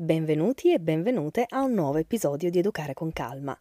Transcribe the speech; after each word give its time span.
Benvenuti 0.00 0.72
e 0.72 0.78
benvenute 0.78 1.44
a 1.48 1.62
un 1.62 1.72
nuovo 1.72 1.98
episodio 1.98 2.50
di 2.50 2.60
Educare 2.60 2.94
con 2.94 3.12
Calma. 3.12 3.58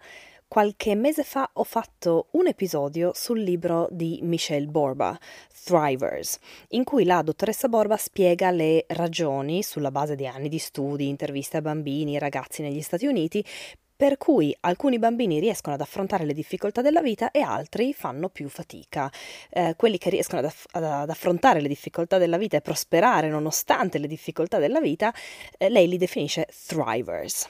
Qualche 0.47 0.93
mese 0.93 1.23
fa 1.23 1.49
ho 1.51 1.63
fatto 1.63 2.27
un 2.33 2.45
episodio 2.45 3.09
sul 3.15 3.39
libro 3.39 3.87
di 3.89 4.19
Michelle 4.21 4.67
Borba, 4.67 5.17
Thrivers, 5.63 6.37
in 6.69 6.83
cui 6.83 7.05
la 7.05 7.23
dottoressa 7.23 7.67
Borba 7.69 7.97
spiega 7.97 8.51
le 8.51 8.85
ragioni, 8.89 9.63
sulla 9.63 9.89
base 9.89 10.13
di 10.13 10.27
anni 10.27 10.47
di 10.47 10.59
studi, 10.59 11.07
interviste 11.07 11.57
a 11.57 11.61
bambini 11.61 12.15
e 12.15 12.19
ragazzi 12.19 12.61
negli 12.61 12.81
Stati 12.81 13.07
Uniti, 13.07 13.43
per 13.97 14.17
cui 14.17 14.55
alcuni 14.61 14.99
bambini 14.99 15.39
riescono 15.39 15.73
ad 15.73 15.81
affrontare 15.81 16.23
le 16.23 16.33
difficoltà 16.33 16.81
della 16.81 17.01
vita 17.01 17.31
e 17.31 17.41
altri 17.41 17.93
fanno 17.93 18.29
più 18.29 18.47
fatica. 18.47 19.11
Eh, 19.49 19.73
quelli 19.75 19.97
che 19.97 20.11
riescono 20.11 20.39
ad, 20.39 20.45
aff- 20.45 20.67
ad, 20.71 21.09
affrontare 21.09 21.59
le 21.59 21.67
difficoltà 21.67 22.19
della 22.19 22.37
vita 22.37 22.57
e 22.57 22.61
prosperare 22.61 23.27
nonostante 23.27 23.97
le 23.97 24.07
difficoltà 24.07 24.59
della 24.59 24.79
vita, 24.79 25.11
eh, 25.57 25.69
lei 25.69 25.87
li 25.87 25.97
definisce 25.97 26.47
thrivers. 26.67 27.49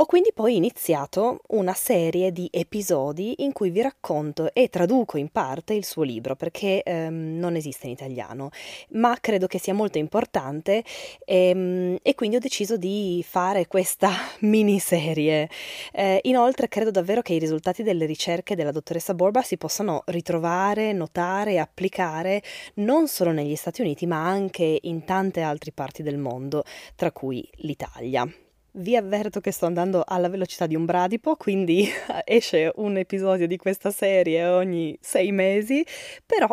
Ho 0.00 0.06
quindi 0.06 0.30
poi 0.32 0.56
iniziato 0.56 1.40
una 1.48 1.74
serie 1.74 2.32
di 2.32 2.48
episodi 2.50 3.34
in 3.44 3.52
cui 3.52 3.68
vi 3.68 3.82
racconto 3.82 4.50
e 4.54 4.70
traduco 4.70 5.18
in 5.18 5.28
parte 5.28 5.74
il 5.74 5.84
suo 5.84 6.04
libro 6.04 6.36
perché 6.36 6.82
ehm, 6.82 7.36
non 7.38 7.54
esiste 7.54 7.84
in 7.84 7.92
italiano, 7.92 8.48
ma 8.92 9.18
credo 9.20 9.46
che 9.46 9.58
sia 9.58 9.74
molto 9.74 9.98
importante 9.98 10.82
ehm, 11.26 11.98
e 12.00 12.14
quindi 12.14 12.36
ho 12.36 12.38
deciso 12.38 12.78
di 12.78 13.22
fare 13.28 13.66
questa 13.66 14.10
miniserie. 14.40 15.50
Eh, 15.92 16.20
inoltre 16.22 16.68
credo 16.68 16.90
davvero 16.90 17.20
che 17.20 17.34
i 17.34 17.38
risultati 17.38 17.82
delle 17.82 18.06
ricerche 18.06 18.56
della 18.56 18.72
dottoressa 18.72 19.12
Borba 19.12 19.42
si 19.42 19.58
possano 19.58 20.04
ritrovare, 20.06 20.94
notare 20.94 21.52
e 21.52 21.58
applicare 21.58 22.42
non 22.76 23.06
solo 23.06 23.32
negli 23.32 23.54
Stati 23.54 23.82
Uniti 23.82 24.06
ma 24.06 24.26
anche 24.26 24.78
in 24.80 25.04
tante 25.04 25.42
altre 25.42 25.72
parti 25.72 26.02
del 26.02 26.16
mondo, 26.16 26.64
tra 26.96 27.12
cui 27.12 27.46
l'Italia. 27.56 28.26
Vi 28.72 28.94
avverto 28.94 29.40
che 29.40 29.50
sto 29.50 29.66
andando 29.66 30.04
alla 30.06 30.28
velocità 30.28 30.66
di 30.66 30.76
un 30.76 30.84
bradipo, 30.84 31.34
quindi 31.34 31.88
esce 32.24 32.70
un 32.76 32.96
episodio 32.96 33.48
di 33.48 33.56
questa 33.56 33.90
serie 33.90 34.46
ogni 34.46 34.96
sei 35.00 35.32
mesi, 35.32 35.84
però 36.24 36.48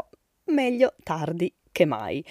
meglio 0.45 0.95
tardi 1.03 1.53
che 1.71 1.85
mai. 1.85 2.23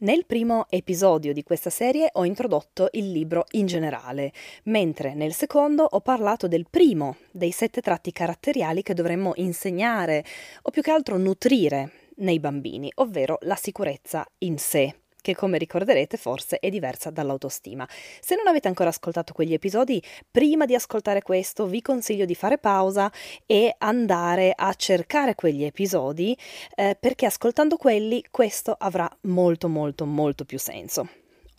Nel 0.00 0.26
primo 0.26 0.66
episodio 0.68 1.32
di 1.32 1.42
questa 1.44 1.70
serie 1.70 2.10
ho 2.12 2.24
introdotto 2.26 2.88
il 2.92 3.10
libro 3.10 3.44
in 3.52 3.66
generale, 3.66 4.32
mentre 4.64 5.14
nel 5.14 5.32
secondo 5.32 5.84
ho 5.84 6.00
parlato 6.00 6.46
del 6.46 6.66
primo 6.68 7.16
dei 7.30 7.52
sette 7.52 7.80
tratti 7.80 8.12
caratteriali 8.12 8.82
che 8.82 8.94
dovremmo 8.94 9.32
insegnare 9.36 10.24
o 10.62 10.70
più 10.70 10.82
che 10.82 10.90
altro 10.90 11.16
nutrire 11.16 12.10
nei 12.16 12.38
bambini, 12.38 12.90
ovvero 12.96 13.38
la 13.42 13.56
sicurezza 13.56 14.26
in 14.38 14.58
sé 14.58 15.01
che 15.22 15.34
come 15.34 15.56
ricorderete 15.56 16.18
forse 16.18 16.58
è 16.58 16.68
diversa 16.68 17.08
dall'autostima. 17.08 17.88
Se 18.20 18.34
non 18.36 18.46
avete 18.48 18.68
ancora 18.68 18.90
ascoltato 18.90 19.32
quegli 19.32 19.54
episodi, 19.54 20.02
prima 20.30 20.66
di 20.66 20.74
ascoltare 20.74 21.22
questo 21.22 21.66
vi 21.66 21.80
consiglio 21.80 22.26
di 22.26 22.34
fare 22.34 22.58
pausa 22.58 23.10
e 23.46 23.74
andare 23.78 24.52
a 24.54 24.74
cercare 24.74 25.34
quegli 25.34 25.64
episodi 25.64 26.36
eh, 26.74 26.96
perché 27.00 27.24
ascoltando 27.24 27.76
quelli 27.78 28.22
questo 28.30 28.76
avrà 28.78 29.08
molto 29.22 29.68
molto 29.68 30.04
molto 30.04 30.44
più 30.44 30.58
senso. 30.58 31.08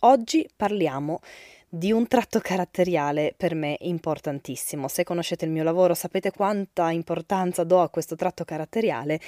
Oggi 0.00 0.48
parliamo 0.54 1.20
di 1.66 1.90
un 1.90 2.06
tratto 2.06 2.38
caratteriale 2.38 3.34
per 3.36 3.54
me 3.54 3.76
importantissimo. 3.80 4.86
Se 4.86 5.02
conoscete 5.02 5.44
il 5.44 5.50
mio 5.50 5.64
lavoro 5.64 5.94
sapete 5.94 6.30
quanta 6.30 6.90
importanza 6.90 7.64
do 7.64 7.80
a 7.80 7.88
questo 7.88 8.14
tratto 8.14 8.44
caratteriale 8.44 9.18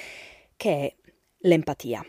che 0.55 0.71
è 0.71 0.95
l'empatia. 1.39 2.05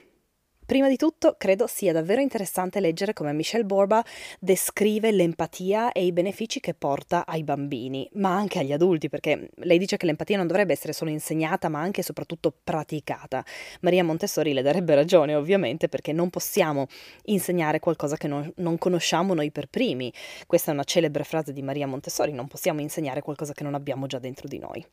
Prima 0.68 0.90
di 0.90 0.98
tutto, 0.98 1.36
credo 1.38 1.66
sia 1.66 1.94
davvero 1.94 2.20
interessante 2.20 2.78
leggere 2.78 3.14
come 3.14 3.32
Michelle 3.32 3.64
Borba 3.64 4.04
descrive 4.38 5.10
l'empatia 5.10 5.92
e 5.92 6.04
i 6.04 6.12
benefici 6.12 6.60
che 6.60 6.74
porta 6.74 7.24
ai 7.24 7.42
bambini, 7.42 8.06
ma 8.16 8.34
anche 8.34 8.58
agli 8.58 8.74
adulti, 8.74 9.08
perché 9.08 9.48
lei 9.54 9.78
dice 9.78 9.96
che 9.96 10.04
l'empatia 10.04 10.36
non 10.36 10.46
dovrebbe 10.46 10.74
essere 10.74 10.92
solo 10.92 11.08
insegnata, 11.10 11.70
ma 11.70 11.80
anche 11.80 12.02
e 12.02 12.04
soprattutto 12.04 12.52
praticata. 12.62 13.42
Maria 13.80 14.04
Montessori 14.04 14.52
le 14.52 14.60
darebbe 14.60 14.94
ragione, 14.94 15.34
ovviamente, 15.34 15.88
perché 15.88 16.12
non 16.12 16.28
possiamo 16.28 16.86
insegnare 17.24 17.80
qualcosa 17.80 18.18
che 18.18 18.28
non, 18.28 18.52
non 18.56 18.76
conosciamo 18.76 19.32
noi 19.32 19.50
per 19.50 19.68
primi. 19.68 20.12
Questa 20.46 20.70
è 20.70 20.74
una 20.74 20.84
celebre 20.84 21.24
frase 21.24 21.54
di 21.54 21.62
Maria 21.62 21.86
Montessori, 21.86 22.32
non 22.32 22.46
possiamo 22.46 22.82
insegnare 22.82 23.22
qualcosa 23.22 23.54
che 23.54 23.64
non 23.64 23.72
abbiamo 23.72 24.06
già 24.06 24.18
dentro 24.18 24.46
di 24.46 24.58
noi. 24.58 24.86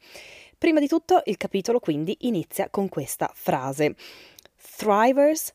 Prima 0.57 0.79
di 0.79 0.87
tutto, 0.87 1.21
il 1.25 1.35
capitolo 1.35 1.81
quindi 1.81 2.15
inizia 2.21 2.69
con 2.69 2.87
questa 2.87 3.29
frase. 3.33 3.93
Thrivers 4.77 5.53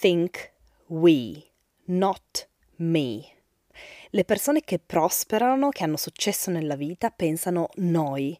think 0.00 0.50
we, 0.86 1.44
not 1.88 2.48
me. 2.76 3.22
Le 4.08 4.24
persone 4.24 4.62
che 4.62 4.78
prosperano, 4.78 5.68
che 5.68 5.84
hanno 5.84 5.98
successo 5.98 6.50
nella 6.50 6.74
vita, 6.74 7.10
pensano 7.10 7.68
noi, 7.74 8.38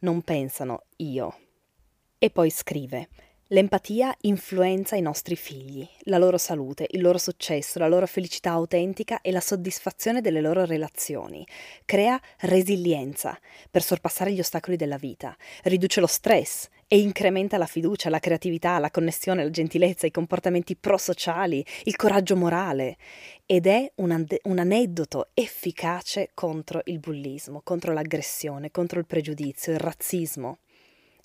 non 0.00 0.20
pensano 0.20 0.84
io. 0.96 1.34
E 2.18 2.28
poi 2.28 2.50
scrive, 2.50 3.08
L'empatia 3.50 4.14
influenza 4.22 4.94
i 4.96 5.00
nostri 5.00 5.34
figli, 5.34 5.88
la 6.00 6.18
loro 6.18 6.36
salute, 6.36 6.86
il 6.90 7.00
loro 7.00 7.16
successo, 7.16 7.78
la 7.78 7.88
loro 7.88 8.06
felicità 8.06 8.50
autentica 8.50 9.22
e 9.22 9.32
la 9.32 9.40
soddisfazione 9.40 10.20
delle 10.20 10.42
loro 10.42 10.66
relazioni. 10.66 11.46
Crea 11.86 12.20
resilienza 12.40 13.40
per 13.70 13.82
sorpassare 13.82 14.32
gli 14.32 14.40
ostacoli 14.40 14.76
della 14.76 14.98
vita, 14.98 15.34
riduce 15.62 16.00
lo 16.00 16.06
stress 16.06 16.68
e 16.88 16.98
incrementa 16.98 17.58
la 17.58 17.66
fiducia, 17.66 18.08
la 18.08 18.18
creatività, 18.18 18.78
la 18.78 18.90
connessione, 18.90 19.44
la 19.44 19.50
gentilezza, 19.50 20.06
i 20.06 20.10
comportamenti 20.10 20.74
prosociali, 20.74 21.64
il 21.84 21.96
coraggio 21.96 22.34
morale 22.34 22.96
ed 23.44 23.66
è 23.66 23.92
un, 23.96 24.10
ande- 24.10 24.40
un 24.44 24.58
aneddoto 24.58 25.28
efficace 25.34 26.30
contro 26.32 26.80
il 26.84 26.98
bullismo, 26.98 27.60
contro 27.62 27.92
l'aggressione, 27.92 28.70
contro 28.70 28.98
il 28.98 29.06
pregiudizio, 29.06 29.72
il 29.72 29.78
razzismo. 29.78 30.60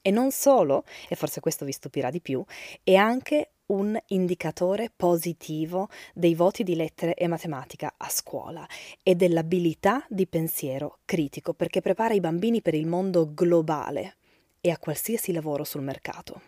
E 0.02 0.12
non 0.12 0.32
solo, 0.32 0.84
e 1.08 1.16
forse 1.16 1.40
questo 1.40 1.64
vi 1.64 1.72
stupirà 1.72 2.12
di 2.12 2.20
più, 2.20 2.44
è 2.84 2.96
anche 2.96 3.52
un 3.68 3.98
indicatore 4.08 4.92
positivo 4.94 5.88
dei 6.14 6.36
voti 6.36 6.64
di 6.64 6.76
lettere 6.76 7.14
e 7.14 7.28
matematica 7.28 7.94
a 7.96 8.10
scuola 8.10 8.68
e 9.02 9.16
dell'abilità 9.16 10.06
di 10.10 10.28
pensiero 10.28 11.00
critico 11.06 11.54
perché 11.54 11.80
prepara 11.80 12.14
i 12.14 12.20
bambini 12.20 12.62
per 12.62 12.74
il 12.74 12.86
mondo 12.86 13.34
globale 13.34 14.18
e 14.66 14.72
a 14.72 14.78
qualsiasi 14.78 15.34
lavoro 15.34 15.66
sul 15.66 15.82
mercato. 15.82 16.42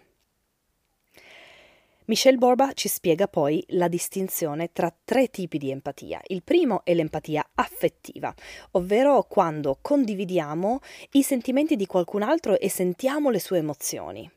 Michelle 2.05 2.37
Borba 2.37 2.71
ci 2.71 2.87
spiega 2.87 3.27
poi 3.27 3.61
la 3.69 3.89
distinzione 3.89 4.71
tra 4.71 4.95
tre 5.03 5.29
tipi 5.29 5.57
di 5.57 5.69
empatia. 5.69 6.21
Il 6.27 6.43
primo 6.43 6.85
è 6.85 6.93
l'empatia 6.93 7.45
affettiva, 7.55 8.33
ovvero 8.71 9.23
quando 9.23 9.77
condividiamo 9.81 10.79
i 11.11 11.23
sentimenti 11.23 11.75
di 11.75 11.87
qualcun 11.87 12.21
altro 12.21 12.57
e 12.57 12.69
sentiamo 12.69 13.31
le 13.31 13.39
sue 13.39 13.57
emozioni. 13.57 14.31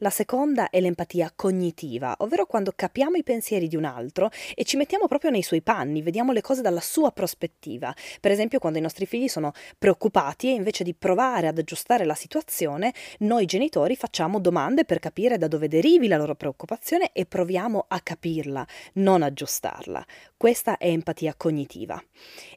La 0.00 0.10
seconda 0.10 0.70
è 0.70 0.78
l'empatia 0.80 1.32
cognitiva, 1.34 2.14
ovvero 2.18 2.46
quando 2.46 2.72
capiamo 2.72 3.16
i 3.16 3.24
pensieri 3.24 3.66
di 3.66 3.74
un 3.74 3.84
altro 3.84 4.30
e 4.54 4.62
ci 4.62 4.76
mettiamo 4.76 5.08
proprio 5.08 5.30
nei 5.30 5.42
suoi 5.42 5.60
panni, 5.60 6.02
vediamo 6.02 6.30
le 6.30 6.40
cose 6.40 6.62
dalla 6.62 6.78
sua 6.78 7.10
prospettiva. 7.10 7.92
Per 8.20 8.30
esempio, 8.30 8.60
quando 8.60 8.78
i 8.78 8.82
nostri 8.82 9.06
figli 9.06 9.26
sono 9.26 9.50
preoccupati 9.76 10.50
e 10.50 10.52
invece 10.52 10.84
di 10.84 10.94
provare 10.94 11.48
ad 11.48 11.58
aggiustare 11.58 12.04
la 12.04 12.14
situazione, 12.14 12.94
noi 13.20 13.44
genitori 13.46 13.96
facciamo 13.96 14.38
domande 14.38 14.84
per 14.84 15.00
capire 15.00 15.36
da 15.36 15.48
dove 15.48 15.66
derivi 15.66 16.06
la 16.06 16.16
loro 16.16 16.36
preoccupazione 16.36 17.10
e 17.12 17.26
proviamo 17.26 17.86
a 17.88 17.98
capirla, 17.98 18.64
non 18.94 19.22
aggiustarla. 19.22 20.06
Questa 20.36 20.76
è 20.76 20.86
empatia 20.86 21.34
cognitiva. 21.36 22.00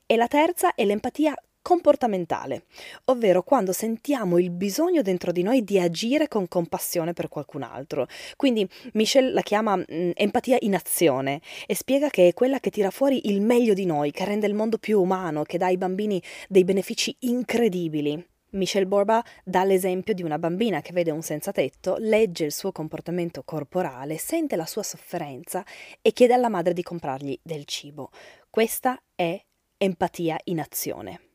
E 0.06 0.16
la 0.16 0.28
terza 0.28 0.76
è 0.76 0.86
l'empatia 0.86 1.34
comportamentale, 1.62 2.66
ovvero 3.06 3.44
quando 3.44 3.72
sentiamo 3.72 4.38
il 4.38 4.50
bisogno 4.50 5.02
dentro 5.02 5.32
di 5.32 5.44
noi 5.44 5.64
di 5.64 5.80
agire 5.80 6.28
con 6.28 6.48
compassione 6.48 7.14
per 7.14 7.30
qualcun 7.30 7.64
altro. 7.64 8.08
Quindi 8.36 8.68
Michel 8.94 9.34
la 9.34 9.42
chiama 9.42 9.76
mh, 9.76 9.86
mm, 9.92 10.12
empatia 10.16 10.58
in 10.62 10.76
azione 10.76 11.42
e 11.66 11.76
spiega 11.76 12.10
che 12.10 12.28
è 12.28 12.34
quella 12.34 12.60
che 12.60 12.70
tira 12.70 12.90
fuori 12.90 13.30
il 13.30 13.42
meglio 13.42 13.74
di 13.74 13.86
noi, 13.86 14.12
che 14.12 14.26
rende 14.26 14.48
il 14.48 14.54
mondo 14.54 14.78
più 14.78 15.00
umano, 15.02 15.44
che 15.44 15.58
dà 15.58 15.68
ai 15.68 15.78
bambini 15.78 16.22
dei 16.48 16.64
benefici 16.64 17.16
incredibili. 17.20 18.26
Michelle 18.52 18.86
Borba 18.86 19.24
dà 19.46 19.64
l'esempio 19.64 20.14
di 20.14 20.24
una 20.24 20.38
bambina 20.38 20.82
che 20.82 20.92
vede 20.92 21.12
un 21.12 21.22
senza 21.22 21.54
tetto, 21.54 21.96
legge 22.00 22.44
il 22.44 22.52
suo 22.52 22.74
comportamento 22.74 23.44
corporale, 23.44 24.18
sente 24.18 24.58
la 24.58 24.66
sua 24.66 24.84
sofferenza 24.84 25.64
e 26.02 26.12
chiede 26.12 26.34
alla 26.34 26.50
madre 26.50 26.74
di 26.74 26.84
comprargli 26.84 27.40
del 27.42 27.64
cibo. 27.64 28.10
Questa 28.50 29.02
è 29.16 29.42
empatia 29.78 30.38
in 30.46 30.60
azione. 30.60 31.31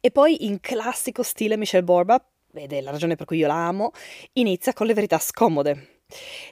E 0.00 0.10
poi, 0.10 0.46
in 0.46 0.60
classico 0.60 1.22
stile 1.22 1.56
Michelle 1.56 1.84
Borba, 1.84 2.22
ed 2.54 2.72
è 2.72 2.80
la 2.80 2.90
ragione 2.90 3.16
per 3.16 3.26
cui 3.26 3.38
io 3.38 3.46
la 3.46 3.66
amo, 3.66 3.92
inizia 4.34 4.72
con 4.72 4.86
le 4.86 4.94
verità 4.94 5.18
scomode. 5.18 5.94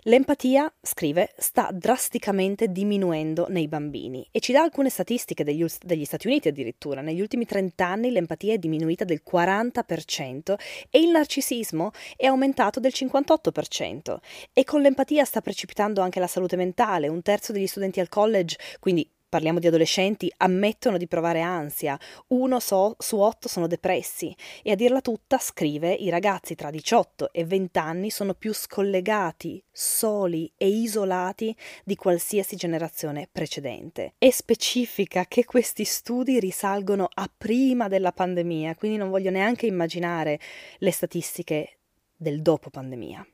L'empatia, 0.03 0.73
scrive, 0.83 1.33
sta 1.37 1.71
drasticamente 1.73 2.73
diminuendo 2.73 3.47
nei 3.49 3.69
bambini 3.69 4.27
e 4.33 4.41
ci 4.41 4.51
dà 4.51 4.63
alcune 4.63 4.91
statistiche 4.91 5.45
degli, 5.45 5.65
degli, 5.81 6.05
Stati 6.05 6.27
Uniti 6.27 6.49
addirittura. 6.49 7.03
Negli 7.03 7.21
ultimi 7.21 7.47
30 7.47 7.87
anni 7.87 8.11
l'empatia 8.11 8.55
è 8.55 8.59
diminuita 8.59 9.05
del 9.05 9.23
40% 9.25 10.57
e 10.91 10.99
il 10.99 11.11
narcisismo 11.11 11.93
è 12.17 12.27
aumentato 12.27 12.81
del 12.81 12.93
58%. 12.95 14.17
E 14.53 14.65
con 14.65 14.81
l'empatia 14.81 15.25
sta 15.25 15.41
precipitando 15.41 16.01
anche 16.01 16.19
la 16.19 16.27
salute 16.27 16.57
mentale. 16.57 17.07
Un 17.07 17.23
terzo 17.23 17.53
degli 17.53 17.69
studenti 17.69 18.01
al 18.01 18.09
college, 18.09 18.59
quindi 18.81 19.09
parliamo 19.35 19.59
di 19.59 19.67
adolescenti, 19.67 20.33
ammettono 20.37 20.97
di 20.97 21.09
provare 21.09 21.41
ansia, 21.41 21.99
uno 22.29 22.61
so, 22.61 22.95
su 23.01 23.19
otto 23.19 23.49
sono 23.49 23.67
depressi 23.67 24.33
e 24.63 24.71
a 24.71 24.77
dirla 24.77 25.01
tutta 25.01 25.39
scrive 25.39 25.93
i 25.93 26.09
ragazzi 26.09 26.55
tra 26.55 26.71
18 26.71 27.33
e 27.33 27.45
20 27.45 27.79
anni 27.81 28.11
sono 28.11 28.35
più 28.35 28.55
scollegati, 28.55 29.61
soli 29.73 30.53
e 30.57 30.69
isolati 30.69 31.53
di 31.83 31.97
qualsiasi 31.97 32.55
generazione 32.55 33.29
precedente. 33.31 34.15
E 34.19 34.31
specifica 34.31 35.25
che 35.27 35.45
questi 35.45 35.83
studi 35.83 36.39
risalgono 36.39 37.09
a 37.13 37.29
prima 37.37 37.89
della 37.89 38.13
pandemia, 38.13 38.77
quindi 38.77 38.99
non 38.99 39.11
voglio 39.11 39.31
neanche 39.31 39.67
immaginare 39.67 40.39
le 40.79 40.93
statistiche 40.93 41.79
del 42.17 42.41
dopo 42.41 42.71
pandemia. 42.71 43.27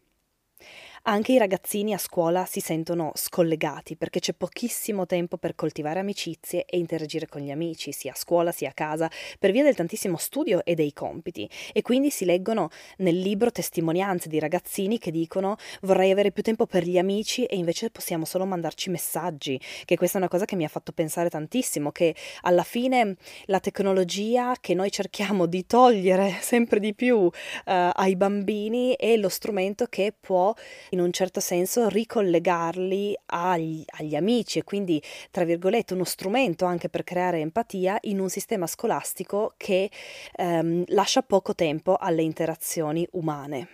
Anche 1.05 1.32
i 1.32 1.38
ragazzini 1.38 1.94
a 1.94 1.99
scuola 1.99 2.44
si 2.44 2.61
sentono 2.61 3.12
scollegati 3.14 3.97
perché 3.97 4.20
c'è 4.20 4.35
pochissimo 4.35 5.06
tempo 5.06 5.38
per 5.38 5.55
coltivare 5.55 5.99
amicizie 5.99 6.67
e 6.67 6.76
interagire 6.76 7.26
con 7.26 7.41
gli 7.41 7.50
amici, 7.50 7.91
sia 7.91 8.12
a 8.12 8.14
scuola 8.14 8.52
sia 8.52 8.69
a 8.69 8.75
casa, 8.75 9.11
per 9.38 9.50
via 9.50 9.62
del 9.62 9.75
tantissimo 9.75 10.19
studio 10.19 10.62
e 10.62 10.75
dei 10.75 10.93
compiti. 10.93 11.49
E 11.73 11.81
quindi 11.81 12.11
si 12.11 12.26
leggono 12.26 12.69
nel 12.99 13.19
libro 13.19 13.50
testimonianze 13.50 14.29
di 14.29 14.38
ragazzini 14.38 14.99
che 14.99 15.11
dicono 15.11 15.56
vorrei 15.81 16.11
avere 16.11 16.32
più 16.32 16.43
tempo 16.43 16.67
per 16.67 16.85
gli 16.85 16.99
amici 16.99 17.47
e 17.47 17.56
invece 17.56 17.88
possiamo 17.88 18.26
solo 18.26 18.44
mandarci 18.44 18.91
messaggi, 18.91 19.58
che 19.87 19.97
questa 19.97 20.19
è 20.19 20.20
una 20.20 20.29
cosa 20.29 20.44
che 20.44 20.55
mi 20.55 20.64
ha 20.64 20.69
fatto 20.69 20.93
pensare 20.93 21.31
tantissimo, 21.31 21.93
che 21.93 22.14
alla 22.43 22.62
fine 22.62 23.17
la 23.47 23.58
tecnologia 23.58 24.55
che 24.61 24.75
noi 24.75 24.91
cerchiamo 24.91 25.47
di 25.47 25.64
togliere 25.64 26.37
sempre 26.43 26.79
di 26.79 26.94
più 26.94 27.17
uh, 27.17 27.31
ai 27.64 28.17
bambini 28.17 28.94
è 28.99 29.17
lo 29.17 29.31
strumento 29.31 29.87
che 29.87 30.12
può 30.20 30.52
in 30.90 31.00
un 31.00 31.12
certo 31.12 31.40
senso 31.40 31.88
ricollegarli 31.88 33.16
agli, 33.26 33.84
agli 33.98 34.14
amici 34.14 34.58
e 34.58 34.64
quindi, 34.64 35.02
tra 35.31 35.44
virgolette, 35.44 35.94
uno 35.94 36.04
strumento 36.04 36.64
anche 36.64 36.88
per 36.88 37.04
creare 37.04 37.40
empatia 37.40 37.98
in 38.02 38.20
un 38.20 38.28
sistema 38.28 38.66
scolastico 38.66 39.54
che 39.56 39.90
ehm, 40.37 40.84
lascia 40.88 41.22
poco 41.22 41.54
tempo 41.54 41.96
alle 41.96 42.22
interazioni 42.22 43.06
umane. 43.12 43.69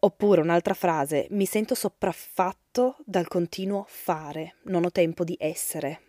Oppure 0.00 0.42
un'altra 0.42 0.74
frase, 0.74 1.26
mi 1.30 1.46
sento 1.46 1.74
sopraffatto 1.74 2.96
dal 3.04 3.26
continuo 3.26 3.84
fare, 3.88 4.56
non 4.64 4.84
ho 4.84 4.90
tempo 4.90 5.24
di 5.24 5.36
essere. 5.40 6.05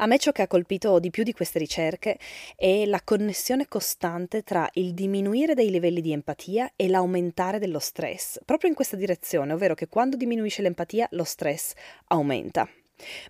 A 0.00 0.06
me 0.06 0.18
ciò 0.18 0.30
che 0.30 0.42
ha 0.42 0.46
colpito 0.46 1.00
di 1.00 1.10
più 1.10 1.24
di 1.24 1.32
queste 1.32 1.58
ricerche 1.58 2.18
è 2.54 2.84
la 2.86 3.00
connessione 3.02 3.66
costante 3.66 4.44
tra 4.44 4.68
il 4.74 4.94
diminuire 4.94 5.54
dei 5.54 5.70
livelli 5.70 6.00
di 6.00 6.12
empatia 6.12 6.70
e 6.76 6.88
l'aumentare 6.88 7.58
dello 7.58 7.80
stress, 7.80 8.38
proprio 8.44 8.70
in 8.70 8.76
questa 8.76 8.94
direzione, 8.94 9.52
ovvero 9.52 9.74
che 9.74 9.88
quando 9.88 10.16
diminuisce 10.16 10.62
l'empatia 10.62 11.08
lo 11.12 11.24
stress 11.24 11.72
aumenta. 12.06 12.68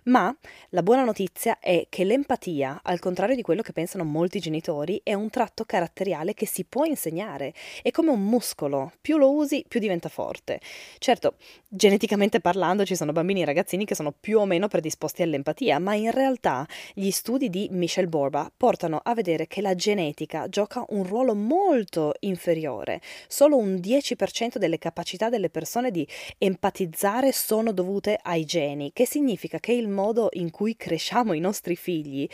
Ma 0.03 0.35
la 0.69 0.83
buona 0.83 1.03
notizia 1.03 1.59
è 1.59 1.87
che 1.89 2.03
l'empatia, 2.03 2.81
al 2.83 2.99
contrario 2.99 3.35
di 3.35 3.41
quello 3.41 3.61
che 3.61 3.73
pensano 3.73 4.03
molti 4.03 4.39
genitori, 4.39 5.01
è 5.03 5.13
un 5.13 5.29
tratto 5.29 5.65
caratteriale 5.65 6.33
che 6.33 6.45
si 6.45 6.65
può 6.65 6.85
insegnare. 6.85 7.53
È 7.81 7.91
come 7.91 8.11
un 8.11 8.23
muscolo, 8.23 8.93
più 9.01 9.17
lo 9.17 9.31
usi, 9.31 9.65
più 9.67 9.79
diventa 9.79 10.09
forte. 10.09 10.59
Certo, 10.97 11.35
geneticamente 11.67 12.39
parlando 12.39 12.85
ci 12.85 12.95
sono 12.95 13.11
bambini 13.11 13.41
e 13.41 13.45
ragazzini 13.45 13.85
che 13.85 13.95
sono 13.95 14.13
più 14.17 14.39
o 14.39 14.45
meno 14.45 14.67
predisposti 14.67 15.21
all'empatia, 15.21 15.79
ma 15.79 15.93
in 15.95 16.11
realtà 16.11 16.67
gli 16.93 17.11
studi 17.11 17.49
di 17.49 17.67
Michelle 17.71 18.07
Borba 18.07 18.51
portano 18.55 18.99
a 19.03 19.13
vedere 19.13 19.47
che 19.47 19.61
la 19.61 19.75
genetica 19.75 20.47
gioca 20.49 20.83
un 20.89 21.03
ruolo 21.03 21.35
molto 21.35 22.13
inferiore. 22.19 23.01
Solo 23.27 23.57
un 23.57 23.75
10% 23.75 24.57
delle 24.57 24.77
capacità 24.77 25.29
delle 25.29 25.49
persone 25.49 25.91
di 25.91 26.07
empatizzare 26.37 27.31
sono 27.31 27.71
dovute 27.71 28.19
ai 28.21 28.45
geni, 28.45 28.91
che 28.93 29.05
significa 29.05 29.58
che 29.59 29.73
il 29.73 29.87
modo 29.87 30.29
in 30.33 30.51
cui 30.51 30.75
cresciamo 30.75 31.33
i 31.33 31.39
nostri 31.39 31.75
figli, 31.75 32.27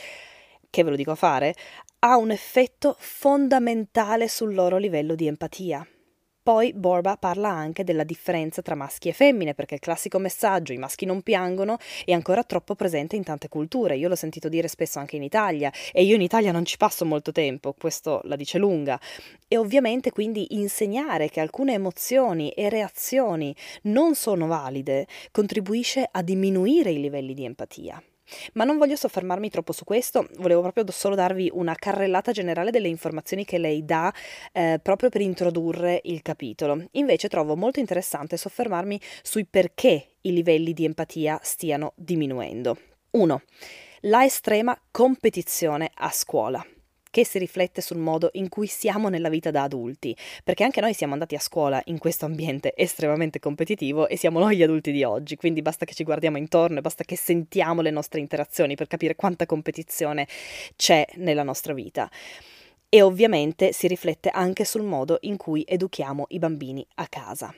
che 0.70 0.84
ve 0.84 0.90
lo 0.90 0.96
dico 0.96 1.12
a 1.12 1.16
fare, 1.16 1.54
ha 2.00 2.18
un 2.18 2.32
effetto 2.32 2.96
fondamentale 3.00 4.28
sul 4.28 4.54
loro 4.54 4.78
livello 4.78 5.16
di 5.16 5.28
empatia. 5.28 5.88
Poi 6.46 6.74
Borba 6.74 7.18
parla 7.18 7.50
anche 7.50 7.84
della 7.84 8.04
differenza 8.04 8.62
tra 8.62 8.76
maschi 8.76 9.10
e 9.10 9.14
femmine, 9.14 9.56
perché 9.56 9.74
il 9.74 9.80
classico 9.80 10.20
messaggio 10.20 10.74
i 10.74 10.78
maschi 10.78 11.06
non 11.06 11.24
piangono 11.24 11.80
è 12.06 12.12
ancora 12.12 12.44
troppo 12.44 12.76
presente 12.76 13.16
in 13.16 13.24
tante 13.24 13.48
culture. 13.48 13.96
Io 13.96 14.08
l'ho 14.08 14.16
sentito 14.16 14.48
dire 14.48 14.68
spesso 14.68 15.00
anche 15.00 15.16
in 15.16 15.24
Italia 15.24 15.74
e 15.92 16.04
io 16.04 16.14
in 16.14 16.22
Italia 16.22 16.52
non 16.52 16.64
ci 16.64 16.78
passo 16.78 17.04
molto 17.04 17.32
tempo, 17.32 17.74
questo 17.74 18.22
la 18.26 18.36
dice 18.36 18.60
lunga. 18.60 19.00
E 19.48 19.58
ovviamente 19.58 20.12
quindi 20.12 20.46
insegnare 20.52 21.30
che 21.30 21.40
alcune 21.40 21.74
emozioni 21.74 22.52
e 22.52 22.70
reazioni 22.70 23.56
non 23.86 24.14
sono 24.14 24.46
valide 24.46 25.08
contribuisce 25.32 26.08
a 26.12 26.22
diminuire 26.22 26.92
i 26.92 27.02
livelli 27.02 27.34
di 27.34 27.46
empatia. 27.46 28.00
Ma 28.54 28.64
non 28.64 28.78
voglio 28.78 28.96
soffermarmi 28.96 29.50
troppo 29.50 29.72
su 29.72 29.84
questo, 29.84 30.28
volevo 30.38 30.62
proprio 30.62 30.86
solo 30.90 31.16
darvi 31.16 31.50
una 31.54 31.76
carrellata 31.76 32.32
generale 32.32 32.72
delle 32.72 32.88
informazioni 32.88 33.46
che 33.46 33.58
lei 33.58 33.86
dà 33.86 34.14
eh, 34.52 34.80
proprio 34.82 35.10
per 35.10 35.22
introdurre 35.22 36.02
il 36.04 36.22
capitolo. 36.22 36.86
Invece 36.92 37.28
trovo 37.28 37.56
molto 37.56 37.80
interessante 37.80 38.38
soffermarmi 38.38 39.00
sui 39.22 39.46
perché 39.46 40.16
i 40.22 40.34
livelli 40.34 40.74
di 40.74 40.86
empatia 40.86 41.40
stiano 41.42 41.94
diminuendo. 41.96 42.78
1. 43.12 43.42
La 44.02 44.24
estrema 44.24 44.80
competizione 44.92 45.92
a 45.94 46.12
scuola 46.12 46.66
che 47.16 47.24
si 47.24 47.40
riflette 47.40 47.80
sul 47.80 47.96
modo 47.96 48.30
in 48.34 48.50
cui 48.50 48.68
siamo 48.68 49.08
nella 49.08 49.30
vita 49.30 49.50
da 49.50 49.64
adulti, 49.64 50.14
perché 50.44 50.66
anche 50.66 50.82
noi 50.82 50.94
siamo 50.94 51.14
andati 51.14 51.34
a 51.34 51.40
scuola 51.40 51.82
in 51.86 51.98
questo 51.98 52.26
ambiente 52.26 52.74
estremamente 52.76 53.40
competitivo 53.40 54.10
e 54.10 54.18
siamo 54.18 54.40
noi 54.40 54.58
gli 54.58 54.64
adulti 54.64 54.92
di 54.92 55.02
oggi, 55.06 55.38
quindi 55.38 55.62
basta 55.62 55.86
che 55.86 55.94
ci 55.94 56.04
guardiamo 56.04 56.38
intorno 56.38 56.80
e 56.80 56.82
basta 56.82 57.06
che 57.06 57.16
sentiamo 57.16 57.80
le 57.80 57.90
nostre 57.90 58.20
interazioni 58.20 58.76
per 58.76 58.88
capire 58.88 59.16
quanta 59.16 59.46
competizione 59.46 60.28
c'è 60.76 61.06
nella 61.14 61.44
nostra 61.44 61.72
vita 61.72 62.12
e 62.90 63.02
ovviamente 63.02 63.72
si 63.72 63.88
riflette 63.88 64.28
anche 64.28 64.66
sul 64.66 64.84
modo 64.84 65.20
in 65.22 65.38
cui 65.38 65.64
educhiamo 65.66 66.26
i 66.32 66.40
bambini 66.40 66.86
a 66.96 67.08
casa. 67.08 67.56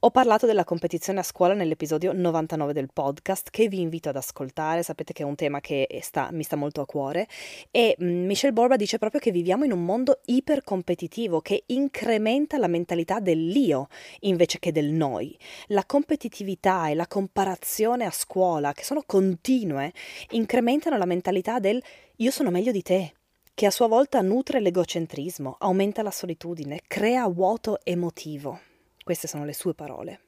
Ho 0.00 0.10
parlato 0.10 0.46
della 0.46 0.64
competizione 0.64 1.20
a 1.20 1.22
scuola 1.22 1.54
nell'episodio 1.54 2.12
99 2.12 2.72
del 2.72 2.88
podcast 2.92 3.50
che 3.50 3.68
vi 3.68 3.80
invito 3.80 4.08
ad 4.08 4.16
ascoltare, 4.16 4.82
sapete 4.82 5.12
che 5.12 5.22
è 5.22 5.26
un 5.26 5.34
tema 5.34 5.60
che 5.60 5.86
sta, 6.02 6.28
mi 6.32 6.42
sta 6.42 6.56
molto 6.56 6.80
a 6.80 6.86
cuore 6.86 7.26
e 7.70 7.96
mm, 8.00 8.26
Michelle 8.26 8.52
Borba 8.52 8.76
dice 8.76 8.98
proprio 8.98 9.20
che 9.20 9.30
viviamo 9.30 9.64
in 9.64 9.72
un 9.72 9.84
mondo 9.84 10.20
ipercompetitivo 10.24 11.40
che 11.40 11.64
incrementa 11.66 12.58
la 12.58 12.68
mentalità 12.68 13.20
dell'io 13.20 13.88
invece 14.20 14.58
che 14.58 14.72
del 14.72 14.90
noi. 14.90 15.36
La 15.68 15.84
competitività 15.84 16.88
e 16.88 16.94
la 16.94 17.06
comparazione 17.06 18.04
a 18.04 18.10
scuola, 18.10 18.72
che 18.72 18.84
sono 18.84 19.02
continue, 19.06 19.92
incrementano 20.30 20.96
la 20.96 21.06
mentalità 21.06 21.58
del 21.58 21.82
io 22.16 22.30
sono 22.30 22.50
meglio 22.50 22.72
di 22.72 22.80
te, 22.80 23.12
che 23.52 23.66
a 23.66 23.70
sua 23.70 23.88
volta 23.88 24.20
nutre 24.22 24.60
l'egocentrismo, 24.60 25.56
aumenta 25.58 26.02
la 26.02 26.10
solitudine, 26.10 26.80
crea 26.86 27.26
vuoto 27.28 27.78
emotivo. 27.82 28.75
Queste 29.06 29.28
sono 29.28 29.44
le 29.44 29.52
sue 29.52 29.72
parole. 29.72 30.22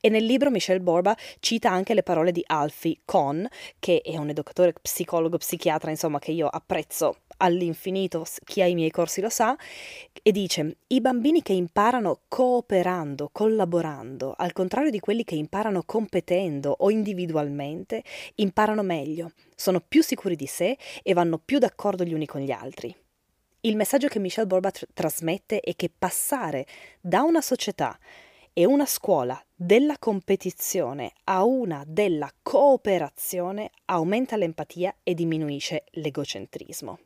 E 0.00 0.08
nel 0.08 0.24
libro 0.24 0.50
Michelle 0.50 0.80
Borba 0.80 1.14
cita 1.40 1.70
anche 1.70 1.92
le 1.92 2.02
parole 2.02 2.32
di 2.32 2.42
Alfie 2.46 3.00
Kohn, 3.04 3.46
che 3.78 4.00
è 4.02 4.16
un 4.16 4.30
educatore 4.30 4.72
psicologo, 4.72 5.36
psichiatra, 5.36 5.90
insomma, 5.90 6.18
che 6.18 6.30
io 6.30 6.46
apprezzo 6.46 7.18
all'infinito, 7.36 8.24
chi 8.46 8.62
ha 8.62 8.66
i 8.66 8.72
miei 8.72 8.90
corsi 8.90 9.20
lo 9.20 9.28
sa, 9.28 9.54
e 10.22 10.32
dice: 10.32 10.78
I 10.86 11.02
bambini 11.02 11.42
che 11.42 11.52
imparano 11.52 12.22
cooperando, 12.26 13.28
collaborando, 13.30 14.32
al 14.34 14.54
contrario 14.54 14.90
di 14.90 15.00
quelli 15.00 15.22
che 15.22 15.34
imparano 15.34 15.82
competendo 15.84 16.74
o 16.78 16.90
individualmente, 16.90 18.02
imparano 18.36 18.82
meglio, 18.82 19.32
sono 19.54 19.82
più 19.86 20.02
sicuri 20.02 20.34
di 20.34 20.46
sé 20.46 20.78
e 21.02 21.12
vanno 21.12 21.36
più 21.36 21.58
d'accordo 21.58 22.04
gli 22.04 22.14
uni 22.14 22.24
con 22.24 22.40
gli 22.40 22.52
altri. 22.52 23.03
Il 23.64 23.76
messaggio 23.76 24.08
che 24.08 24.18
Michelle 24.18 24.46
Borba 24.46 24.70
tr- 24.70 24.86
trasmette 24.92 25.60
è 25.60 25.74
che 25.74 25.90
passare 25.90 26.66
da 27.00 27.22
una 27.22 27.40
società 27.40 27.98
e 28.52 28.66
una 28.66 28.84
scuola 28.84 29.42
della 29.54 29.96
competizione 29.98 31.12
a 31.24 31.44
una 31.44 31.82
della 31.86 32.30
cooperazione 32.42 33.70
aumenta 33.86 34.36
l'empatia 34.36 34.94
e 35.02 35.14
diminuisce 35.14 35.84
l'egocentrismo. 35.92 36.98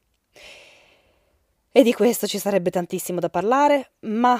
E 1.70 1.82
di 1.84 1.92
questo 1.92 2.26
ci 2.26 2.40
sarebbe 2.40 2.70
tantissimo 2.70 3.20
da 3.20 3.30
parlare, 3.30 3.92
ma 4.00 4.36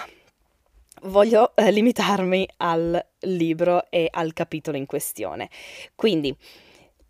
voglio 1.02 1.54
eh, 1.54 1.70
limitarmi 1.70 2.48
al 2.56 3.06
libro 3.20 3.88
e 3.90 4.08
al 4.10 4.32
capitolo 4.32 4.76
in 4.76 4.86
questione. 4.86 5.48
Quindi, 5.94 6.36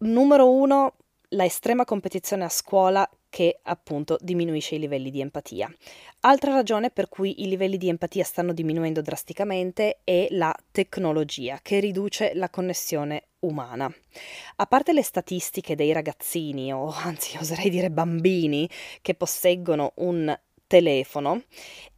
numero 0.01 0.51
uno, 0.51 0.97
la 1.29 1.47
estrema 1.47 1.87
competizione 1.87 2.45
a 2.45 2.51
scuola 2.51 3.09
che 3.29 3.59
appunto 3.63 4.17
diminuisce 4.21 4.77
i 4.77 4.79
livelli 4.79 5.11
di 5.11 5.21
empatia. 5.21 5.73
Altra 6.21 6.53
ragione 6.53 6.91
per 6.91 7.09
cui 7.09 7.43
i 7.43 7.49
livelli 7.49 7.77
di 7.77 7.89
empatia 7.89 8.25
stanno 8.25 8.53
diminuendo 8.53 9.03
drasticamente 9.03 10.01
è 10.05 10.29
la 10.31 10.55
tecnologia 10.71 11.59
che 11.63 11.81
riduce 11.81 12.33
la 12.35 12.51
connessione 12.51 13.25
umana. 13.41 13.93
A 14.57 14.67
parte 14.67 14.93
le 14.93 15.03
statistiche 15.03 15.75
dei 15.75 15.93
ragazzini, 15.93 16.73
o 16.73 16.91
anzi 16.93 17.37
oserei 17.37 17.71
dire 17.71 17.91
bambini, 17.91 18.69
che 19.03 19.15
posseggono 19.15 19.93
un 19.97 20.37
telefono 20.67 21.43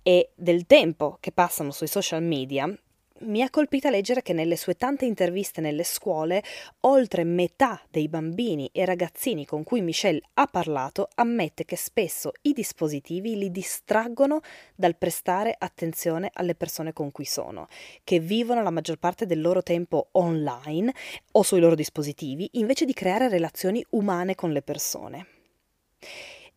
e 0.02 0.30
del 0.34 0.66
tempo 0.66 1.18
che 1.20 1.32
passano 1.32 1.70
sui 1.70 1.88
social 1.88 2.22
media, 2.22 2.72
mi 3.20 3.42
ha 3.42 3.50
colpita 3.50 3.90
leggere 3.90 4.22
che 4.22 4.32
nelle 4.32 4.56
sue 4.56 4.74
tante 4.74 5.04
interviste 5.04 5.60
nelle 5.60 5.84
scuole, 5.84 6.42
oltre 6.80 7.24
metà 7.24 7.80
dei 7.90 8.08
bambini 8.08 8.70
e 8.72 8.84
ragazzini 8.84 9.44
con 9.44 9.62
cui 9.62 9.82
Michelle 9.82 10.22
ha 10.34 10.46
parlato 10.46 11.08
ammette 11.14 11.64
che 11.64 11.76
spesso 11.76 12.32
i 12.42 12.52
dispositivi 12.52 13.36
li 13.36 13.50
distraggono 13.50 14.40
dal 14.74 14.96
prestare 14.96 15.54
attenzione 15.58 16.30
alle 16.32 16.54
persone 16.54 16.92
con 16.92 17.10
cui 17.12 17.24
sono, 17.24 17.66
che 18.04 18.18
vivono 18.20 18.62
la 18.62 18.70
maggior 18.70 18.96
parte 18.96 19.26
del 19.26 19.40
loro 19.40 19.62
tempo 19.62 20.08
online 20.12 20.94
o 21.32 21.42
sui 21.42 21.60
loro 21.60 21.74
dispositivi 21.74 22.48
invece 22.52 22.84
di 22.84 22.94
creare 22.94 23.28
relazioni 23.28 23.84
umane 23.90 24.34
con 24.34 24.52
le 24.52 24.62
persone. 24.62 25.26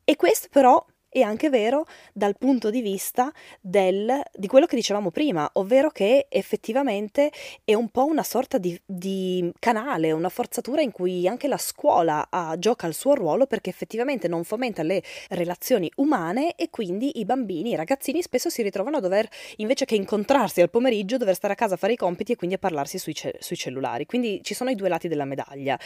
E 0.05 0.15
questo 0.15 0.47
però 0.51 0.83
è 1.13 1.21
anche 1.21 1.49
vero 1.49 1.85
dal 2.11 2.35
punto 2.37 2.71
di 2.71 2.81
vista 2.81 3.31
del, 3.61 4.19
di 4.33 4.47
quello 4.47 4.65
che 4.65 4.75
dicevamo 4.75 5.11
prima, 5.11 5.47
ovvero 5.53 5.91
che 5.91 6.25
effettivamente 6.27 7.31
è 7.63 7.75
un 7.75 7.89
po' 7.89 8.05
una 8.05 8.23
sorta 8.23 8.57
di, 8.57 8.79
di 8.83 9.51
canale, 9.59 10.11
una 10.11 10.29
forzatura 10.29 10.81
in 10.81 10.91
cui 10.91 11.27
anche 11.27 11.47
la 11.47 11.57
scuola 11.57 12.27
ha, 12.31 12.57
gioca 12.57 12.87
il 12.87 12.95
suo 12.95 13.13
ruolo 13.13 13.45
perché 13.45 13.69
effettivamente 13.69 14.27
non 14.27 14.43
fomenta 14.43 14.81
le 14.81 15.03
relazioni 15.29 15.91
umane 15.97 16.55
e 16.55 16.71
quindi 16.71 17.19
i 17.19 17.25
bambini, 17.25 17.69
i 17.69 17.75
ragazzini 17.75 18.23
spesso 18.23 18.49
si 18.49 18.63
ritrovano 18.63 18.97
a 18.97 18.99
dover, 18.99 19.29
invece 19.57 19.85
che 19.85 19.95
incontrarsi 19.95 20.61
al 20.61 20.71
pomeriggio, 20.71 21.17
dover 21.17 21.35
stare 21.35 21.53
a 21.53 21.55
casa 21.55 21.75
a 21.75 21.77
fare 21.77 21.93
i 21.93 21.97
compiti 21.97 22.31
e 22.31 22.35
quindi 22.35 22.55
a 22.55 22.59
parlarsi 22.59 22.97
sui, 22.97 23.13
ce- 23.13 23.37
sui 23.39 23.55
cellulari. 23.55 24.07
Quindi 24.07 24.41
ci 24.43 24.55
sono 24.55 24.71
i 24.71 24.75
due 24.75 24.89
lati 24.89 25.07
della 25.07 25.25
medaglia. 25.25 25.77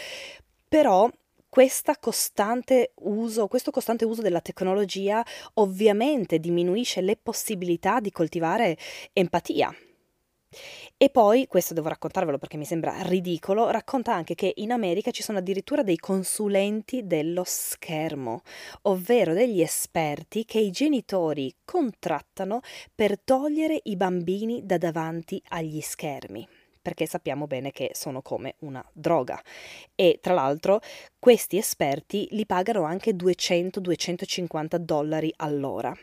Però 0.69 1.09
costante 1.99 2.91
uso, 3.01 3.47
questo 3.47 3.71
costante 3.71 4.05
uso 4.05 4.21
della 4.21 4.41
tecnologia 4.41 5.25
ovviamente 5.55 6.39
diminuisce 6.39 7.01
le 7.01 7.17
possibilità 7.17 7.99
di 7.99 8.11
coltivare 8.11 8.77
empatia. 9.13 9.73
E 10.95 11.09
poi, 11.09 11.45
questo 11.45 11.73
devo 11.73 11.89
raccontarvelo 11.89 12.37
perché 12.37 12.57
mi 12.57 12.65
sembra 12.65 13.01
ridicolo, 13.01 13.69
racconta 13.69 14.13
anche 14.13 14.33
che 14.33 14.53
in 14.55 14.71
America 14.71 15.11
ci 15.11 15.21
sono 15.21 15.39
addirittura 15.39 15.83
dei 15.83 15.97
consulenti 15.97 17.05
dello 17.05 17.43
schermo, 17.45 18.41
ovvero 18.83 19.33
degli 19.33 19.61
esperti 19.61 20.45
che 20.45 20.59
i 20.59 20.71
genitori 20.71 21.53
contrattano 21.65 22.61
per 22.95 23.19
togliere 23.19 23.79
i 23.83 23.95
bambini 23.97 24.65
da 24.65 24.77
davanti 24.77 25.41
agli 25.49 25.81
schermi 25.81 26.56
perché 26.87 27.05
sappiamo 27.05 27.47
bene 27.47 27.71
che 27.73 27.89
sono 27.91 28.21
come 28.21 28.55
una 28.59 28.81
droga. 28.93 29.37
E 29.93 30.19
tra 30.21 30.33
l'altro 30.33 30.79
questi 31.19 31.57
esperti 31.57 32.29
li 32.31 32.45
pagano 32.45 32.83
anche 32.83 33.11
200-250 33.11 34.77
dollari 34.77 35.33
all'ora. 35.35 35.93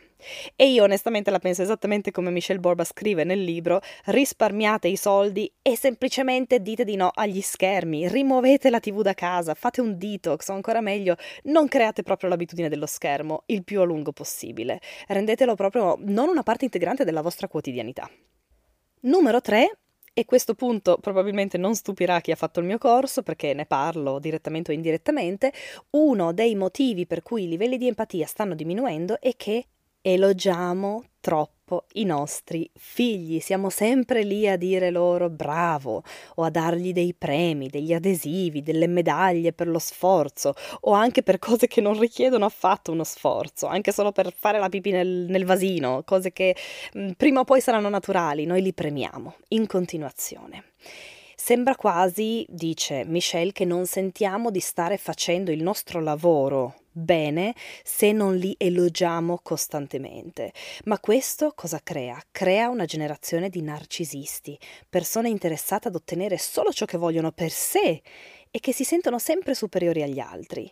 E 0.55 0.69
io 0.69 0.83
onestamente 0.83 1.31
la 1.31 1.39
penso 1.39 1.63
esattamente 1.63 2.11
come 2.11 2.29
Michelle 2.29 2.59
Borba 2.59 2.83
scrive 2.83 3.23
nel 3.23 3.43
libro, 3.43 3.81
risparmiate 4.05 4.87
i 4.87 4.95
soldi 4.95 5.51
e 5.63 5.75
semplicemente 5.75 6.61
dite 6.61 6.83
di 6.83 6.95
no 6.95 7.09
agli 7.11 7.41
schermi, 7.41 8.07
rimuovete 8.07 8.69
la 8.69 8.79
tv 8.79 9.01
da 9.01 9.15
casa, 9.15 9.55
fate 9.55 9.81
un 9.81 9.97
detox 9.97 10.49
o 10.49 10.53
ancora 10.53 10.81
meglio, 10.81 11.15
non 11.45 11.67
create 11.67 12.03
proprio 12.03 12.29
l'abitudine 12.29 12.69
dello 12.69 12.85
schermo 12.85 13.41
il 13.47 13.63
più 13.63 13.81
a 13.81 13.85
lungo 13.85 14.11
possibile, 14.11 14.79
rendetelo 15.07 15.55
proprio 15.55 15.97
non 16.01 16.29
una 16.29 16.43
parte 16.43 16.65
integrante 16.65 17.03
della 17.03 17.21
vostra 17.21 17.47
quotidianità. 17.47 18.07
Numero 19.01 19.41
3, 19.41 19.77
e 20.17 20.23
questo 20.23 20.55
punto 20.55 20.97
probabilmente 20.97 21.57
non 21.57 21.75
stupirà 21.75 22.21
chi 22.21 22.31
ha 22.31 22.37
fatto 22.37 22.61
il 22.61 22.65
mio 22.65 22.77
corso 22.77 23.21
perché 23.21 23.53
ne 23.53 23.65
parlo 23.65 24.17
direttamente 24.17 24.71
o 24.71 24.73
indirettamente, 24.73 25.51
uno 25.91 26.31
dei 26.31 26.55
motivi 26.55 27.05
per 27.05 27.21
cui 27.21 27.43
i 27.43 27.47
livelli 27.49 27.77
di 27.77 27.87
empatia 27.87 28.25
stanno 28.25 28.55
diminuendo 28.55 29.19
è 29.19 29.35
che 29.35 29.65
elogiamo 30.07 31.03
troppo 31.19 31.85
i 31.93 32.03
nostri 32.03 32.69
figli, 32.75 33.39
siamo 33.39 33.71
sempre 33.71 34.21
lì 34.21 34.47
a 34.47 34.55
dire 34.55 34.91
loro 34.91 35.31
bravo 35.31 36.03
o 36.35 36.43
a 36.43 36.51
dargli 36.51 36.93
dei 36.93 37.15
premi, 37.15 37.69
degli 37.69 37.91
adesivi, 37.91 38.61
delle 38.61 38.85
medaglie 38.85 39.51
per 39.51 39.67
lo 39.67 39.79
sforzo 39.79 40.53
o 40.81 40.91
anche 40.91 41.23
per 41.23 41.39
cose 41.39 41.65
che 41.65 41.81
non 41.81 41.99
richiedono 41.99 42.45
affatto 42.45 42.91
uno 42.91 43.03
sforzo, 43.03 43.65
anche 43.65 43.91
solo 43.91 44.11
per 44.11 44.31
fare 44.31 44.59
la 44.59 44.69
pipì 44.69 44.91
nel, 44.91 45.25
nel 45.27 45.43
vasino, 45.43 46.03
cose 46.05 46.31
che 46.31 46.55
mh, 46.93 46.99
mm, 46.99 47.09
prima 47.17 47.39
o 47.39 47.43
poi 47.43 47.59
saranno 47.59 47.89
naturali, 47.89 48.45
noi 48.45 48.61
li 48.61 48.73
premiamo 48.73 49.37
in 49.49 49.65
continuazione. 49.65 50.65
Sembra 51.35 51.75
quasi, 51.75 52.45
dice 52.47 53.03
Michelle, 53.05 53.51
che 53.51 53.65
non 53.65 53.87
sentiamo 53.87 54.51
di 54.51 54.59
stare 54.59 54.97
facendo 54.97 55.51
il 55.51 55.63
nostro 55.63 55.99
lavoro 55.99 56.84
bene 56.95 57.53
se 57.83 58.13
non 58.13 58.37
li 58.37 58.55
elogiamo 58.57 59.39
costantemente. 59.43 60.53
Ma 60.85 60.99
questo 60.99 61.51
cosa 61.53 61.81
crea? 61.83 62.21
Crea 62.31 62.69
una 62.69 62.85
generazione 62.85 63.49
di 63.49 63.61
narcisisti, 63.61 64.57
persone 64.87 65.27
interessate 65.29 65.89
ad 65.89 65.95
ottenere 65.95 66.37
solo 66.37 66.71
ciò 66.71 66.85
che 66.85 66.97
vogliono 66.97 67.31
per 67.33 67.51
sé 67.51 68.01
e 68.49 68.59
che 68.59 68.71
si 68.71 68.85
sentono 68.85 69.19
sempre 69.19 69.53
superiori 69.53 70.01
agli 70.01 70.19
altri. 70.19 70.71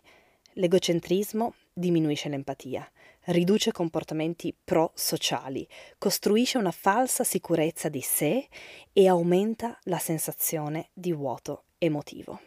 L'egocentrismo 0.53 1.55
diminuisce 1.73 2.29
l'empatia, 2.29 2.89
riduce 3.25 3.71
comportamenti 3.71 4.55
pro-sociali, 4.63 5.67
costruisce 5.97 6.57
una 6.57 6.71
falsa 6.71 7.23
sicurezza 7.23 7.89
di 7.89 8.01
sé 8.01 8.47
e 8.93 9.07
aumenta 9.07 9.77
la 9.83 9.97
sensazione 9.97 10.89
di 10.93 11.11
vuoto 11.11 11.63
emotivo. 11.79 12.39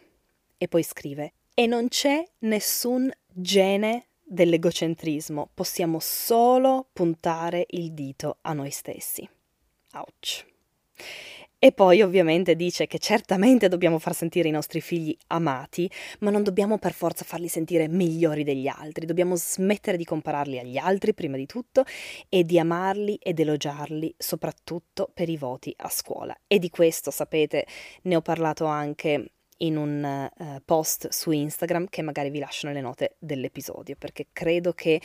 E 0.57 0.67
poi 0.67 0.83
scrive: 0.83 1.33
E 1.59 1.65
non 1.65 1.87
c'è 1.87 2.23
nessun 2.41 3.11
gene 3.25 4.09
dell'egocentrismo, 4.23 5.49
possiamo 5.55 5.97
solo 5.99 6.87
puntare 6.93 7.65
il 7.69 7.93
dito 7.93 8.37
a 8.41 8.53
noi 8.53 8.69
stessi. 8.69 9.27
Ouch. 9.93 10.45
E 11.57 11.71
poi 11.71 12.03
ovviamente 12.03 12.55
dice 12.55 12.85
che 12.85 12.99
certamente 12.99 13.69
dobbiamo 13.69 13.97
far 13.97 14.13
sentire 14.13 14.49
i 14.49 14.51
nostri 14.51 14.81
figli 14.81 15.17
amati, 15.29 15.89
ma 16.19 16.29
non 16.29 16.43
dobbiamo 16.43 16.77
per 16.77 16.93
forza 16.93 17.25
farli 17.25 17.47
sentire 17.47 17.87
migliori 17.87 18.43
degli 18.43 18.67
altri, 18.67 19.07
dobbiamo 19.07 19.35
smettere 19.35 19.97
di 19.97 20.05
compararli 20.05 20.59
agli 20.59 20.77
altri 20.77 21.15
prima 21.15 21.37
di 21.37 21.47
tutto 21.47 21.85
e 22.29 22.43
di 22.43 22.59
amarli 22.59 23.15
ed 23.15 23.39
elogiarli 23.39 24.13
soprattutto 24.15 25.09
per 25.11 25.27
i 25.27 25.37
voti 25.37 25.73
a 25.77 25.89
scuola. 25.89 26.37
E 26.45 26.59
di 26.59 26.69
questo, 26.69 27.09
sapete, 27.09 27.65
ne 28.03 28.15
ho 28.15 28.21
parlato 28.21 28.65
anche 28.65 29.31
in 29.57 29.77
un 29.77 30.29
uh, 30.37 30.61
post 30.63 31.09
su 31.09 31.31
Instagram 31.31 31.87
che 31.89 32.01
magari 32.01 32.29
vi 32.29 32.39
lascio 32.39 32.67
nelle 32.67 32.81
note 32.81 33.15
dell'episodio, 33.19 33.95
perché 33.97 34.27
credo 34.31 34.73
che 34.73 35.01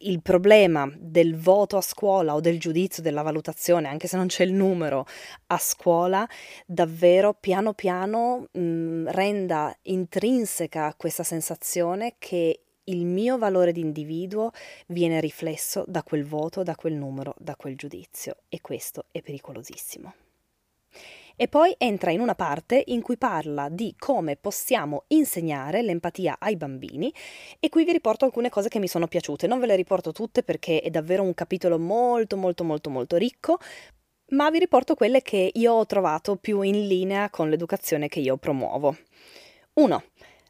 il 0.00 0.22
problema 0.22 0.90
del 0.96 1.36
voto 1.36 1.76
a 1.76 1.80
scuola 1.80 2.34
o 2.34 2.40
del 2.40 2.58
giudizio, 2.58 3.02
della 3.02 3.22
valutazione, 3.22 3.88
anche 3.88 4.08
se 4.08 4.16
non 4.16 4.26
c'è 4.26 4.44
il 4.44 4.52
numero 4.52 5.06
a 5.48 5.58
scuola, 5.58 6.28
davvero 6.66 7.34
piano 7.34 7.74
piano 7.74 8.48
mh, 8.50 9.10
renda 9.10 9.76
intrinseca 9.82 10.94
questa 10.96 11.22
sensazione 11.22 12.16
che 12.18 12.60
il 12.84 13.06
mio 13.06 13.38
valore 13.38 13.72
di 13.72 13.80
individuo 13.80 14.50
viene 14.88 15.20
riflesso 15.20 15.84
da 15.86 16.02
quel 16.02 16.24
voto, 16.24 16.62
da 16.62 16.74
quel 16.74 16.94
numero, 16.94 17.34
da 17.38 17.56
quel 17.56 17.76
giudizio. 17.76 18.36
E 18.48 18.60
questo 18.60 19.06
è 19.10 19.22
pericolosissimo 19.22 20.23
e 21.36 21.48
poi 21.48 21.74
entra 21.78 22.10
in 22.10 22.20
una 22.20 22.34
parte 22.34 22.82
in 22.86 23.02
cui 23.02 23.16
parla 23.16 23.68
di 23.68 23.94
come 23.98 24.36
possiamo 24.36 25.04
insegnare 25.08 25.82
l'empatia 25.82 26.36
ai 26.38 26.56
bambini 26.56 27.12
e 27.60 27.68
qui 27.68 27.84
vi 27.84 27.92
riporto 27.92 28.24
alcune 28.24 28.48
cose 28.48 28.68
che 28.68 28.78
mi 28.78 28.88
sono 28.88 29.08
piaciute. 29.08 29.46
Non 29.46 29.60
ve 29.60 29.66
le 29.66 29.76
riporto 29.76 30.12
tutte 30.12 30.42
perché 30.42 30.80
è 30.80 30.90
davvero 30.90 31.22
un 31.22 31.34
capitolo 31.34 31.78
molto 31.78 32.36
molto 32.36 32.64
molto 32.64 32.90
molto 32.90 33.16
ricco, 33.16 33.58
ma 34.28 34.50
vi 34.50 34.58
riporto 34.58 34.94
quelle 34.94 35.22
che 35.22 35.50
io 35.52 35.72
ho 35.72 35.86
trovato 35.86 36.36
più 36.36 36.62
in 36.62 36.86
linea 36.86 37.30
con 37.30 37.50
l'educazione 37.50 38.08
che 38.08 38.20
io 38.20 38.36
promuovo. 38.36 38.96
1. 39.74 40.02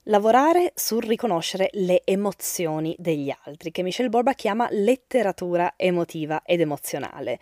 Lavorare 0.08 0.73
sul 0.75 1.02
riconoscere 1.02 1.70
le 1.73 2.02
emozioni 2.04 2.94
degli 2.99 3.32
altri, 3.44 3.70
che 3.70 3.82
Michelle 3.82 4.11
Borba 4.11 4.34
chiama 4.34 4.68
letteratura 4.70 5.73
emotiva 5.76 6.42
ed 6.44 6.61
emozionale. 6.61 7.38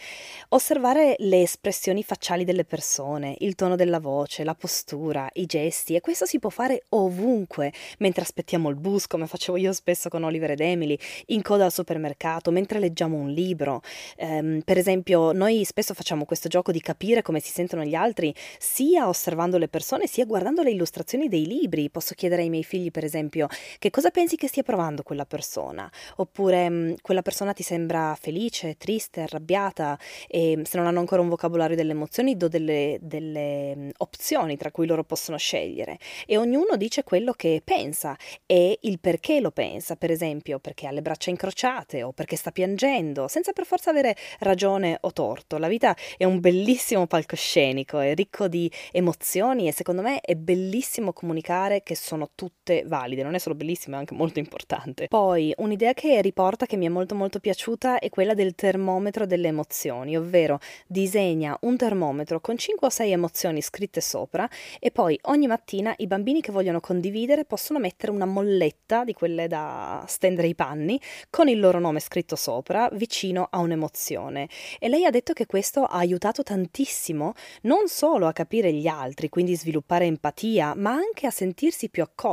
Osservare 0.50 1.16
le 1.18 1.42
espressioni 1.42 2.04
facciali 2.04 2.44
delle 2.44 2.64
persone, 2.64 3.34
il 3.40 3.56
tono 3.56 3.74
della 3.74 3.98
voce, 3.98 4.44
la 4.44 4.54
postura, 4.54 5.28
i 5.32 5.46
gesti, 5.46 5.96
e 5.96 6.00
questo 6.00 6.24
si 6.24 6.38
può 6.38 6.50
fare 6.50 6.84
ovunque, 6.90 7.72
mentre 7.98 8.22
aspettiamo 8.22 8.68
il 8.68 8.76
bus, 8.76 9.08
come 9.08 9.26
facevo 9.26 9.58
io 9.58 9.72
spesso 9.72 10.08
con 10.08 10.22
Oliver 10.22 10.52
ed 10.52 10.60
Emily, 10.60 10.96
in 11.26 11.42
coda 11.42 11.64
al 11.64 11.72
supermercato, 11.72 12.52
mentre 12.52 12.78
leggiamo 12.78 13.16
un 13.16 13.30
libro. 13.30 13.82
Um, 14.18 14.60
per 14.64 14.78
esempio, 14.78 15.32
noi 15.32 15.64
spesso 15.64 15.94
facciamo 15.94 16.24
questo 16.24 16.48
gioco 16.48 16.70
di 16.70 16.80
capire 16.80 17.22
come 17.22 17.40
si 17.40 17.50
sentono 17.50 17.82
gli 17.82 17.96
altri, 17.96 18.32
sia 18.60 19.08
osservando 19.08 19.58
le 19.58 19.66
persone, 19.66 20.06
sia 20.06 20.26
guardando 20.26 20.62
le 20.62 20.70
illustrazioni 20.70 21.26
dei 21.26 21.44
libri. 21.44 21.90
Posso 21.90 22.14
chiedere 22.14 22.42
ai 22.42 22.50
miei 22.52 22.64
figli, 22.64 22.90
per 22.90 23.04
esempio, 23.04 23.48
che 23.78 23.90
cosa 23.90 24.10
pensi 24.10 24.36
che 24.36 24.46
stia 24.46 24.62
provando 24.62 25.02
quella 25.02 25.24
persona? 25.24 25.90
Oppure 26.16 26.68
mh, 26.68 26.94
quella 27.02 27.22
persona 27.22 27.52
ti 27.52 27.62
sembra 27.62 28.16
felice, 28.20 28.76
triste, 28.76 29.22
arrabbiata 29.22 29.98
e 30.28 30.60
se 30.64 30.76
non 30.76 30.86
hanno 30.86 31.00
ancora 31.00 31.22
un 31.22 31.28
vocabolario 31.28 31.76
delle 31.76 31.92
emozioni 31.92 32.36
do 32.36 32.48
delle, 32.48 32.98
delle 33.00 33.74
mh, 33.74 33.90
opzioni 33.98 34.56
tra 34.56 34.70
cui 34.70 34.86
loro 34.86 35.04
possono 35.04 35.36
scegliere 35.36 35.98
e 36.26 36.36
ognuno 36.36 36.76
dice 36.76 37.02
quello 37.04 37.32
che 37.32 37.62
pensa 37.64 38.16
e 38.46 38.78
il 38.82 39.00
perché 39.00 39.40
lo 39.40 39.50
pensa, 39.50 39.96
per 39.96 40.10
esempio 40.10 40.58
perché 40.58 40.86
ha 40.86 40.90
le 40.90 41.02
braccia 41.02 41.30
incrociate 41.30 42.02
o 42.02 42.12
perché 42.12 42.36
sta 42.36 42.50
piangendo, 42.50 43.28
senza 43.28 43.52
per 43.52 43.66
forza 43.66 43.90
avere 43.90 44.16
ragione 44.40 44.98
o 45.00 45.12
torto. 45.12 45.58
La 45.58 45.68
vita 45.68 45.96
è 46.16 46.24
un 46.24 46.40
bellissimo 46.40 47.06
palcoscenico, 47.06 47.98
è 47.98 48.14
ricco 48.14 48.48
di 48.48 48.70
emozioni 48.92 49.68
e 49.68 49.72
secondo 49.72 50.02
me 50.02 50.20
è 50.20 50.34
bellissimo 50.34 51.12
comunicare 51.12 51.82
che 51.82 51.96
sono 51.96 52.30
tutte 52.42 52.82
valide, 52.86 53.22
non 53.22 53.34
è 53.34 53.38
solo 53.38 53.54
bellissimo, 53.54 53.94
è 53.94 53.98
anche 54.00 54.14
molto 54.14 54.40
importante. 54.40 55.06
Poi 55.06 55.54
un'idea 55.58 55.92
che 55.94 56.20
riporta 56.20 56.66
che 56.66 56.76
mi 56.76 56.86
è 56.86 56.88
molto 56.88 57.14
molto 57.14 57.38
piaciuta 57.38 58.00
è 58.00 58.08
quella 58.08 58.34
del 58.34 58.56
termometro 58.56 59.26
delle 59.26 59.46
emozioni, 59.46 60.16
ovvero 60.16 60.58
disegna 60.88 61.56
un 61.60 61.76
termometro 61.76 62.40
con 62.40 62.56
5 62.56 62.88
o 62.88 62.90
6 62.90 63.12
emozioni 63.12 63.62
scritte 63.62 64.00
sopra 64.00 64.48
e 64.80 64.90
poi 64.90 65.16
ogni 65.26 65.46
mattina 65.46 65.94
i 65.98 66.08
bambini 66.08 66.40
che 66.40 66.50
vogliono 66.50 66.80
condividere 66.80 67.44
possono 67.44 67.78
mettere 67.78 68.10
una 68.10 68.26
molletta 68.26 69.04
di 69.04 69.12
quelle 69.12 69.46
da 69.46 70.04
stendere 70.08 70.48
i 70.48 70.56
panni 70.56 71.00
con 71.30 71.46
il 71.46 71.60
loro 71.60 71.78
nome 71.78 72.00
scritto 72.00 72.34
sopra 72.34 72.88
vicino 72.94 73.46
a 73.50 73.58
un'emozione 73.58 74.48
e 74.80 74.88
lei 74.88 75.04
ha 75.04 75.10
detto 75.10 75.32
che 75.32 75.46
questo 75.46 75.84
ha 75.84 75.98
aiutato 75.98 76.42
tantissimo 76.42 77.34
non 77.62 77.86
solo 77.86 78.26
a 78.26 78.32
capire 78.32 78.72
gli 78.72 78.88
altri, 78.88 79.28
quindi 79.28 79.54
sviluppare 79.54 80.06
empatia, 80.06 80.74
ma 80.76 80.90
anche 80.90 81.26
a 81.26 81.30
sentirsi 81.30 81.88
più 81.88 82.02
accolti, 82.02 82.30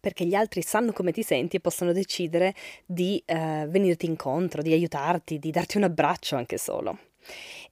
perché 0.00 0.24
gli 0.24 0.34
altri 0.34 0.62
sanno 0.62 0.92
come 0.92 1.12
ti 1.12 1.22
senti 1.22 1.56
e 1.56 1.60
possono 1.60 1.92
decidere 1.92 2.54
di 2.86 3.22
eh, 3.24 3.66
venirti 3.68 4.06
incontro, 4.06 4.62
di 4.62 4.72
aiutarti, 4.72 5.38
di 5.38 5.50
darti 5.50 5.76
un 5.76 5.84
abbraccio 5.84 6.36
anche 6.36 6.58
solo 6.58 6.98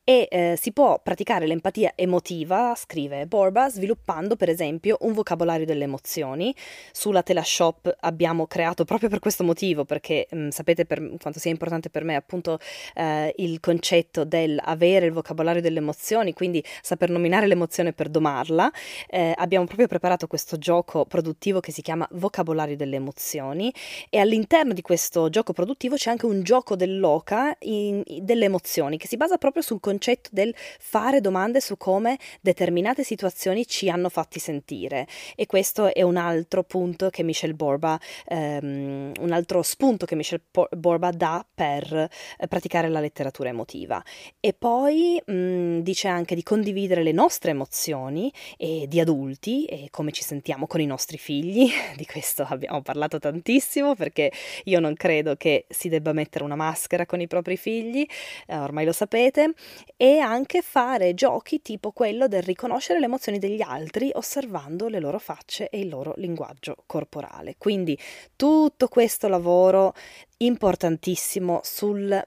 e 0.08 0.28
eh, 0.30 0.56
si 0.56 0.70
può 0.70 1.00
praticare 1.02 1.48
l'empatia 1.48 1.94
emotiva, 1.96 2.76
scrive 2.76 3.26
Borba, 3.26 3.68
sviluppando 3.68 4.36
per 4.36 4.48
esempio 4.48 4.98
un 5.00 5.12
vocabolario 5.12 5.66
delle 5.66 5.82
emozioni. 5.82 6.54
Sulla 6.92 7.24
Tela 7.24 7.42
Shop 7.42 7.92
abbiamo 8.02 8.46
creato 8.46 8.84
proprio 8.84 9.08
per 9.08 9.18
questo 9.18 9.42
motivo, 9.42 9.84
perché 9.84 10.28
mh, 10.30 10.38
mm, 10.38 10.48
sapete 10.50 10.84
per, 10.84 11.00
quanto 11.20 11.40
sia 11.40 11.50
importante 11.50 11.90
per 11.90 12.04
me 12.04 12.14
appunto 12.14 12.60
eh, 12.94 13.34
il 13.38 13.58
concetto 13.58 14.22
dell'avere 14.22 15.06
il 15.06 15.12
vocabolario 15.12 15.60
delle 15.60 15.78
emozioni, 15.78 16.32
quindi 16.34 16.62
saper 16.82 17.10
nominare 17.10 17.48
l'emozione 17.48 17.92
per 17.92 18.08
domarla. 18.08 18.70
Eh, 19.08 19.34
abbiamo 19.34 19.66
proprio 19.66 19.88
preparato 19.88 20.28
questo 20.28 20.56
gioco 20.56 21.04
produttivo 21.04 21.58
che 21.58 21.72
si 21.72 21.82
chiama 21.82 22.06
Vocabolario 22.12 22.76
delle 22.76 22.94
emozioni 22.94 23.74
e 24.08 24.20
all'interno 24.20 24.72
di 24.72 24.82
questo 24.82 25.28
gioco 25.30 25.52
produttivo 25.52 25.96
c'è 25.96 26.10
anche 26.10 26.26
un 26.26 26.44
gioco 26.44 26.76
dell'oca 26.76 27.56
in, 27.62 28.04
delle 28.20 28.44
emozioni 28.44 28.98
che 28.98 29.08
si 29.08 29.16
basa 29.16 29.36
proprio 29.36 29.64
sul 29.64 29.80
concetto 29.80 29.94
concetto 29.96 30.28
del 30.32 30.54
fare 30.78 31.22
domande 31.22 31.60
su 31.60 31.78
come 31.78 32.18
determinate 32.42 33.02
situazioni 33.02 33.66
ci 33.66 33.88
hanno 33.88 34.10
fatti 34.10 34.38
sentire. 34.38 35.06
E 35.34 35.46
questo 35.46 35.92
è 35.92 36.02
un 36.02 36.16
altro 36.16 36.62
punto 36.64 37.08
che 37.08 37.22
Michelle 37.22 37.54
Borba, 37.54 37.98
ehm, 38.26 39.12
un 39.18 39.32
altro 39.32 39.62
spunto 39.62 40.04
che 40.04 40.14
Michelle 40.14 40.42
Borba 40.76 41.10
dà 41.10 41.44
per 41.54 41.92
eh, 41.94 42.46
praticare 42.46 42.88
la 42.88 43.00
letteratura 43.00 43.48
emotiva. 43.48 44.02
E 44.38 44.52
poi 44.52 45.20
mh, 45.24 45.32
mm, 45.32 45.78
dice 45.80 46.08
anche 46.08 46.34
di 46.34 46.42
condividere 46.42 47.02
le 47.02 47.12
nostre 47.12 47.52
emozioni 47.52 48.30
e 48.58 48.84
di 48.86 49.00
adulti 49.00 49.64
e 49.64 49.88
come 49.90 50.12
ci 50.12 50.22
sentiamo 50.22 50.66
con 50.66 50.80
i 50.80 50.86
nostri 50.86 51.16
figli, 51.16 51.70
di 51.96 52.04
questo 52.04 52.46
abbiamo 52.46 52.82
parlato 52.82 53.18
tantissimo 53.18 53.94
perché 53.94 54.30
io 54.64 54.78
non 54.78 54.94
credo 54.94 55.36
che 55.36 55.64
si 55.70 55.88
debba 55.88 56.12
mettere 56.12 56.44
una 56.44 56.54
maschera 56.54 57.06
con 57.06 57.20
i 57.20 57.26
propri 57.26 57.56
figli, 57.56 58.06
eh, 58.46 58.58
ormai 58.58 58.84
lo 58.84 58.92
sapete, 58.92 59.54
e 59.96 60.18
anche 60.18 60.62
fare 60.62 61.14
giochi 61.14 61.62
tipo 61.62 61.92
quello 61.92 62.28
del 62.28 62.42
riconoscere 62.42 62.98
le 62.98 63.06
emozioni 63.06 63.38
degli 63.38 63.62
altri 63.62 64.10
osservando 64.12 64.88
le 64.88 65.00
loro 65.00 65.18
facce 65.18 65.68
e 65.68 65.80
il 65.80 65.88
loro 65.88 66.14
linguaggio 66.16 66.76
corporale. 66.86 67.56
Quindi 67.58 67.98
tutto 68.34 68.88
questo 68.88 69.28
lavoro 69.28 69.94
importantissimo 70.38 71.60
sul 71.62 72.26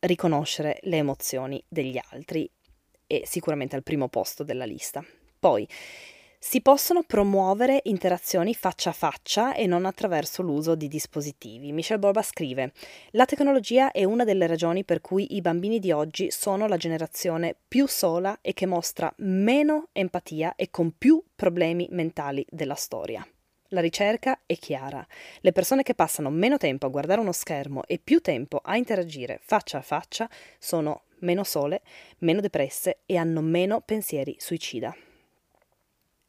riconoscere 0.00 0.78
le 0.82 0.96
emozioni 0.96 1.62
degli 1.68 1.98
altri 2.10 2.50
è 3.06 3.22
sicuramente 3.24 3.76
al 3.76 3.82
primo 3.82 4.08
posto 4.08 4.42
della 4.42 4.64
lista. 4.64 5.04
Poi 5.38 5.68
si 6.46 6.60
possono 6.60 7.02
promuovere 7.04 7.80
interazioni 7.84 8.54
faccia 8.54 8.90
a 8.90 8.92
faccia 8.92 9.54
e 9.54 9.66
non 9.66 9.86
attraverso 9.86 10.42
l'uso 10.42 10.74
di 10.74 10.88
dispositivi. 10.88 11.72
Michelle 11.72 11.98
Borba 11.98 12.20
scrive: 12.20 12.72
La 13.12 13.24
tecnologia 13.24 13.92
è 13.92 14.04
una 14.04 14.24
delle 14.24 14.46
ragioni 14.46 14.84
per 14.84 15.00
cui 15.00 15.36
i 15.36 15.40
bambini 15.40 15.78
di 15.78 15.90
oggi 15.90 16.30
sono 16.30 16.66
la 16.66 16.76
generazione 16.76 17.56
più 17.66 17.88
sola 17.88 18.40
e 18.42 18.52
che 18.52 18.66
mostra 18.66 19.10
meno 19.20 19.88
empatia 19.92 20.54
e 20.54 20.68
con 20.68 20.92
più 20.98 21.24
problemi 21.34 21.88
mentali 21.92 22.44
della 22.50 22.74
storia. 22.74 23.26
La 23.68 23.80
ricerca 23.80 24.40
è 24.44 24.54
chiara. 24.54 25.04
Le 25.40 25.52
persone 25.52 25.82
che 25.82 25.94
passano 25.94 26.28
meno 26.28 26.58
tempo 26.58 26.84
a 26.84 26.90
guardare 26.90 27.22
uno 27.22 27.32
schermo 27.32 27.84
e 27.86 27.98
più 27.98 28.20
tempo 28.20 28.60
a 28.62 28.76
interagire 28.76 29.40
faccia 29.42 29.78
a 29.78 29.82
faccia 29.82 30.28
sono 30.58 31.04
meno 31.20 31.42
sole, 31.42 31.80
meno 32.18 32.42
depresse 32.42 32.98
e 33.06 33.16
hanno 33.16 33.40
meno 33.40 33.80
pensieri 33.80 34.36
suicida 34.38 34.94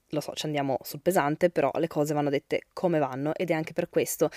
lo 0.09 0.19
so, 0.19 0.33
ci 0.33 0.45
andiamo 0.45 0.77
sul 0.81 1.01
pesante, 1.01 1.49
però 1.49 1.71
le 1.75 1.87
cose 1.87 2.13
vanno 2.13 2.29
dette 2.29 2.67
come 2.73 2.99
vanno 2.99 3.33
ed 3.35 3.49
è 3.49 3.53
anche 3.53 3.73
per 3.73 3.89
questo 3.89 4.29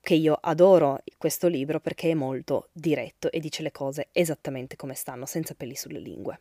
che 0.00 0.14
io 0.14 0.38
adoro 0.40 1.02
questo 1.18 1.48
libro 1.48 1.80
perché 1.80 2.10
è 2.10 2.14
molto 2.14 2.68
diretto 2.72 3.30
e 3.30 3.40
dice 3.40 3.62
le 3.62 3.72
cose 3.72 4.08
esattamente 4.12 4.76
come 4.76 4.94
stanno, 4.94 5.26
senza 5.26 5.54
peli 5.54 5.74
sulle 5.74 5.98
lingue. 5.98 6.40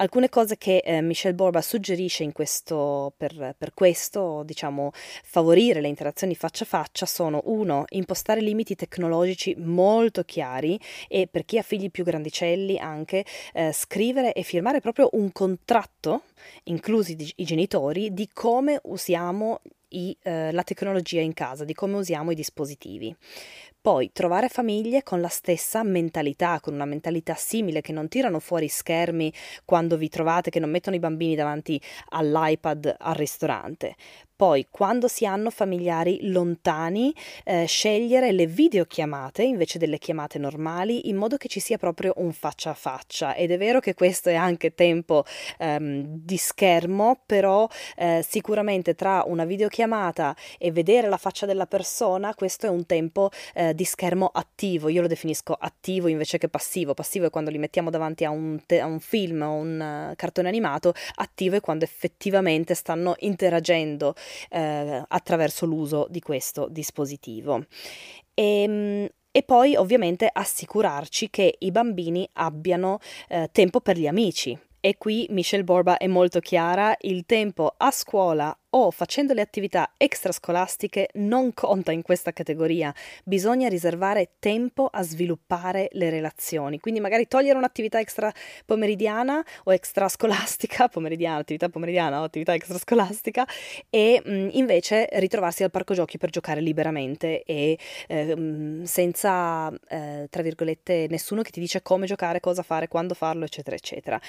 Alcune 0.00 0.28
cose 0.28 0.56
che 0.56 0.78
eh, 0.78 1.00
Michelle 1.00 1.34
Borba 1.34 1.60
suggerisce 1.60 2.30
questo, 2.30 3.12
per, 3.16 3.56
per, 3.58 3.74
questo, 3.74 4.44
diciamo, 4.44 4.92
favorire 4.92 5.80
le 5.80 5.88
interazioni 5.88 6.36
faccia 6.36 6.62
a 6.62 6.66
faccia 6.68 7.04
sono 7.04 7.40
uno, 7.46 7.84
impostare 7.88 8.40
limiti 8.40 8.76
tecnologici 8.76 9.56
molto 9.58 10.22
chiari 10.22 10.78
e 11.08 11.26
per 11.26 11.44
chi 11.44 11.58
ha 11.58 11.62
figli 11.62 11.90
più 11.90 12.04
grandicelli 12.04 12.78
anche 12.78 13.24
eh, 13.52 13.72
scrivere 13.72 14.34
e 14.34 14.42
firmare 14.42 14.80
proprio 14.80 15.08
un 15.12 15.32
contratto, 15.32 16.22
inclusi 16.64 17.16
i 17.34 17.44
genitori, 17.44 18.14
di 18.14 18.28
come 18.32 18.78
usiamo 18.84 19.62
i, 19.88 20.16
eh, 20.22 20.52
la 20.52 20.62
tecnologia 20.62 21.20
in 21.20 21.34
casa, 21.34 21.64
di 21.64 21.74
come 21.74 21.96
usiamo 21.96 22.30
i 22.30 22.36
dispositivi. 22.36 23.14
Poi 23.88 24.10
trovare 24.12 24.50
famiglie 24.50 25.02
con 25.02 25.22
la 25.22 25.28
stessa 25.28 25.82
mentalità, 25.82 26.60
con 26.60 26.74
una 26.74 26.84
mentalità 26.84 27.34
simile, 27.34 27.80
che 27.80 27.90
non 27.92 28.08
tirano 28.08 28.38
fuori 28.38 28.68
schermi 28.68 29.32
quando 29.64 29.96
vi 29.96 30.10
trovate, 30.10 30.50
che 30.50 30.60
non 30.60 30.68
mettono 30.68 30.94
i 30.94 30.98
bambini 30.98 31.34
davanti 31.34 31.80
all'iPad 32.10 32.96
al 32.98 33.14
ristorante. 33.14 33.94
Poi, 34.38 34.68
quando 34.70 35.08
si 35.08 35.26
hanno 35.26 35.50
familiari 35.50 36.30
lontani, 36.30 37.12
eh, 37.42 37.64
scegliere 37.66 38.30
le 38.30 38.46
videochiamate 38.46 39.42
invece 39.42 39.80
delle 39.80 39.98
chiamate 39.98 40.38
normali 40.38 41.08
in 41.08 41.16
modo 41.16 41.36
che 41.36 41.48
ci 41.48 41.58
sia 41.58 41.76
proprio 41.76 42.12
un 42.18 42.32
faccia 42.32 42.70
a 42.70 42.74
faccia. 42.74 43.34
Ed 43.34 43.50
è 43.50 43.58
vero 43.58 43.80
che 43.80 43.94
questo 43.94 44.28
è 44.28 44.36
anche 44.36 44.76
tempo 44.76 45.24
ehm, 45.58 46.04
di 46.04 46.36
schermo, 46.36 47.20
però 47.26 47.66
eh, 47.96 48.24
sicuramente 48.24 48.94
tra 48.94 49.24
una 49.26 49.44
videochiamata 49.44 50.36
e 50.56 50.70
vedere 50.70 51.08
la 51.08 51.16
faccia 51.16 51.44
della 51.44 51.66
persona, 51.66 52.32
questo 52.36 52.66
è 52.66 52.68
un 52.68 52.86
tempo 52.86 53.30
eh, 53.54 53.74
di 53.74 53.82
schermo 53.82 54.30
attivo. 54.32 54.88
Io 54.88 55.00
lo 55.00 55.08
definisco 55.08 55.52
attivo 55.58 56.06
invece 56.06 56.38
che 56.38 56.48
passivo. 56.48 56.94
Passivo 56.94 57.26
è 57.26 57.30
quando 57.30 57.50
li 57.50 57.58
mettiamo 57.58 57.90
davanti 57.90 58.24
a 58.24 58.30
un, 58.30 58.60
te- 58.66 58.78
a 58.78 58.86
un 58.86 59.00
film 59.00 59.42
o 59.42 59.54
un 59.54 60.10
uh, 60.12 60.14
cartone 60.14 60.46
animato, 60.46 60.94
attivo 61.16 61.56
è 61.56 61.60
quando 61.60 61.82
effettivamente 61.82 62.74
stanno 62.74 63.16
interagendo 63.18 64.14
eh, 64.50 65.02
attraverso 65.06 65.66
l'uso 65.66 66.06
di 66.10 66.20
questo 66.20 66.68
dispositivo. 66.70 67.66
E, 68.34 68.62
ehm, 68.62 69.08
e 69.30 69.42
poi 69.42 69.76
ovviamente 69.76 70.28
assicurarci 70.32 71.30
che 71.30 71.54
i 71.58 71.70
bambini 71.70 72.28
abbiano 72.34 72.98
eh, 73.28 73.48
tempo 73.52 73.80
per 73.80 73.96
gli 73.96 74.06
amici. 74.06 74.58
E 74.80 74.96
qui 74.96 75.26
Michelle 75.30 75.64
Borba 75.64 75.96
è 75.96 76.06
molto 76.06 76.40
chiara, 76.40 76.96
il 77.00 77.26
tempo 77.26 77.74
a 77.76 77.90
scuola 77.90 78.56
o 78.70 78.90
facendo 78.90 79.32
le 79.32 79.40
attività 79.40 79.92
extrascolastiche 79.96 81.08
non 81.14 81.54
conta 81.54 81.92
in 81.92 82.02
questa 82.02 82.32
categoria, 82.32 82.94
bisogna 83.24 83.68
riservare 83.68 84.32
tempo 84.38 84.88
a 84.90 85.02
sviluppare 85.02 85.88
le 85.92 86.10
relazioni, 86.10 86.78
quindi 86.80 87.00
magari 87.00 87.26
togliere 87.26 87.56
un'attività 87.56 87.98
extra 87.98 88.32
pomeridiana 88.64 89.44
o 89.64 89.72
extrascolastica, 89.72 90.88
pomeridiana, 90.88 91.38
attività 91.38 91.68
pomeridiana 91.68 92.20
o 92.20 92.24
attività 92.24 92.54
extrascolastica 92.54 93.46
e 93.90 94.20
mh, 94.24 94.48
invece 94.52 95.08
ritrovarsi 95.12 95.62
al 95.62 95.70
parco 95.70 95.94
giochi 95.94 96.18
per 96.18 96.30
giocare 96.30 96.60
liberamente 96.60 97.42
e 97.44 97.78
eh, 98.08 98.80
senza, 98.84 99.72
eh, 99.88 100.26
tra 100.28 100.42
virgolette, 100.42 101.06
nessuno 101.08 101.42
che 101.42 101.50
ti 101.50 101.60
dice 101.60 101.82
come 101.82 102.06
giocare, 102.06 102.40
cosa 102.40 102.62
fare, 102.62 102.88
quando 102.88 103.14
farlo, 103.14 103.44
eccetera, 103.44 103.76
eccetera 103.76 104.20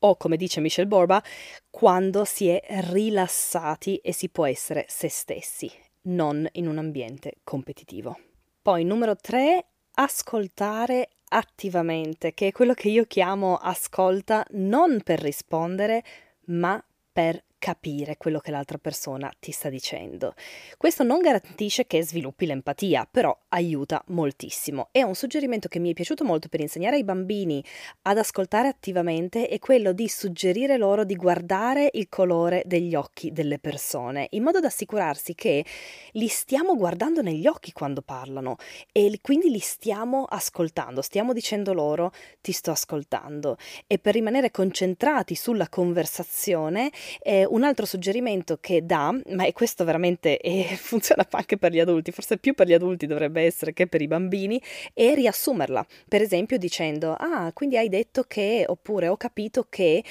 o 0.00 0.16
come 0.16 0.36
dice 0.36 0.60
Michelle 0.60 0.88
Borba, 0.88 1.22
quando 1.70 2.24
si 2.24 2.48
è 2.48 2.62
rilassati 2.90 3.96
e 3.96 4.12
si 4.12 4.28
può 4.28 4.46
essere 4.46 4.84
se 4.88 5.08
stessi. 5.08 5.70
non 6.02 6.48
in 6.52 6.66
un 6.66 6.78
ambiente 6.78 7.36
competitivo. 7.44 8.18
Poi 8.62 8.84
numero 8.84 9.16
3, 9.16 9.64
ascoltare 9.94 11.08
attivamente, 11.28 12.32
che 12.32 12.48
è 12.48 12.52
quello 12.52 12.74
che 12.74 12.88
io 12.88 13.04
chiamo 13.04 13.56
ascolta 13.56 14.44
non 14.52 15.02
per 15.02 15.20
rispondere, 15.20 16.02
ma 16.46 16.82
per 17.12 17.42
capire 17.60 18.16
quello 18.16 18.40
che 18.40 18.50
l'altra 18.50 18.78
persona 18.78 19.30
ti 19.38 19.52
sta 19.52 19.68
dicendo. 19.68 20.34
Questo 20.76 21.04
non 21.04 21.20
garantisce 21.20 21.86
che 21.86 22.02
sviluppi 22.02 22.46
l'empatia, 22.46 23.06
però 23.08 23.38
aiuta 23.48 24.02
moltissimo. 24.08 24.88
E 24.90 25.04
un 25.04 25.14
suggerimento 25.14 25.68
che 25.68 25.78
mi 25.78 25.90
è 25.90 25.92
piaciuto 25.92 26.24
molto 26.24 26.48
per 26.48 26.60
insegnare 26.60 26.96
ai 26.96 27.04
bambini 27.04 27.62
ad 28.02 28.16
ascoltare 28.16 28.66
attivamente 28.66 29.46
è 29.46 29.58
quello 29.58 29.92
di 29.92 30.08
suggerire 30.08 30.78
loro 30.78 31.04
di 31.04 31.14
guardare 31.14 31.90
il 31.92 32.08
colore 32.08 32.62
degli 32.64 32.94
occhi 32.94 33.30
delle 33.30 33.58
persone, 33.58 34.28
in 34.30 34.42
modo 34.42 34.58
da 34.58 34.68
assicurarsi 34.68 35.34
che 35.34 35.64
li 36.12 36.28
stiamo 36.28 36.74
guardando 36.76 37.20
negli 37.20 37.46
occhi 37.46 37.72
quando 37.72 38.00
parlano 38.00 38.56
e 38.90 39.18
quindi 39.20 39.50
li 39.50 39.58
stiamo 39.58 40.24
ascoltando, 40.24 41.02
stiamo 41.02 41.34
dicendo 41.34 41.74
loro 41.74 42.10
ti 42.40 42.52
sto 42.52 42.70
ascoltando. 42.70 43.58
E 43.86 43.98
per 43.98 44.14
rimanere 44.14 44.50
concentrati 44.50 45.34
sulla 45.34 45.68
conversazione, 45.68 46.90
eh, 47.20 47.48
un 47.50 47.62
altro 47.62 47.86
suggerimento 47.86 48.58
che 48.60 48.84
dà, 48.84 49.14
ma 49.30 49.44
è 49.44 49.52
questo 49.52 49.84
veramente 49.84 50.36
è, 50.38 50.74
funziona 50.76 51.26
anche 51.30 51.56
per 51.56 51.72
gli 51.72 51.80
adulti, 51.80 52.12
forse 52.12 52.38
più 52.38 52.54
per 52.54 52.66
gli 52.66 52.72
adulti 52.72 53.06
dovrebbe 53.06 53.42
essere 53.42 53.72
che 53.72 53.86
per 53.86 54.02
i 54.02 54.06
bambini, 54.06 54.60
è 54.92 55.14
riassumerla. 55.14 55.86
Per 56.08 56.20
esempio 56.22 56.58
dicendo, 56.58 57.14
ah, 57.14 57.50
quindi 57.52 57.76
hai 57.76 57.88
detto 57.88 58.24
che, 58.24 58.64
oppure 58.66 59.08
ho 59.08 59.16
capito 59.16 59.66
che, 59.68 60.02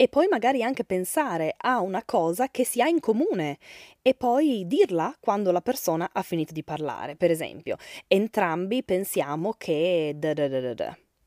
e 0.00 0.08
poi 0.08 0.28
magari 0.28 0.62
anche 0.62 0.84
pensare 0.84 1.54
a 1.58 1.80
una 1.80 2.02
cosa 2.06 2.48
che 2.48 2.64
si 2.64 2.80
ha 2.80 2.88
in 2.88 3.00
comune 3.00 3.58
e 4.00 4.14
poi 4.14 4.64
dirla 4.66 5.14
quando 5.20 5.52
la 5.52 5.60
persona 5.60 6.08
ha 6.10 6.22
finito 6.22 6.54
di 6.54 6.64
parlare. 6.64 7.16
Per 7.16 7.30
esempio, 7.30 7.76
entrambi 8.08 8.82
pensiamo 8.82 9.52
che... 9.58 10.16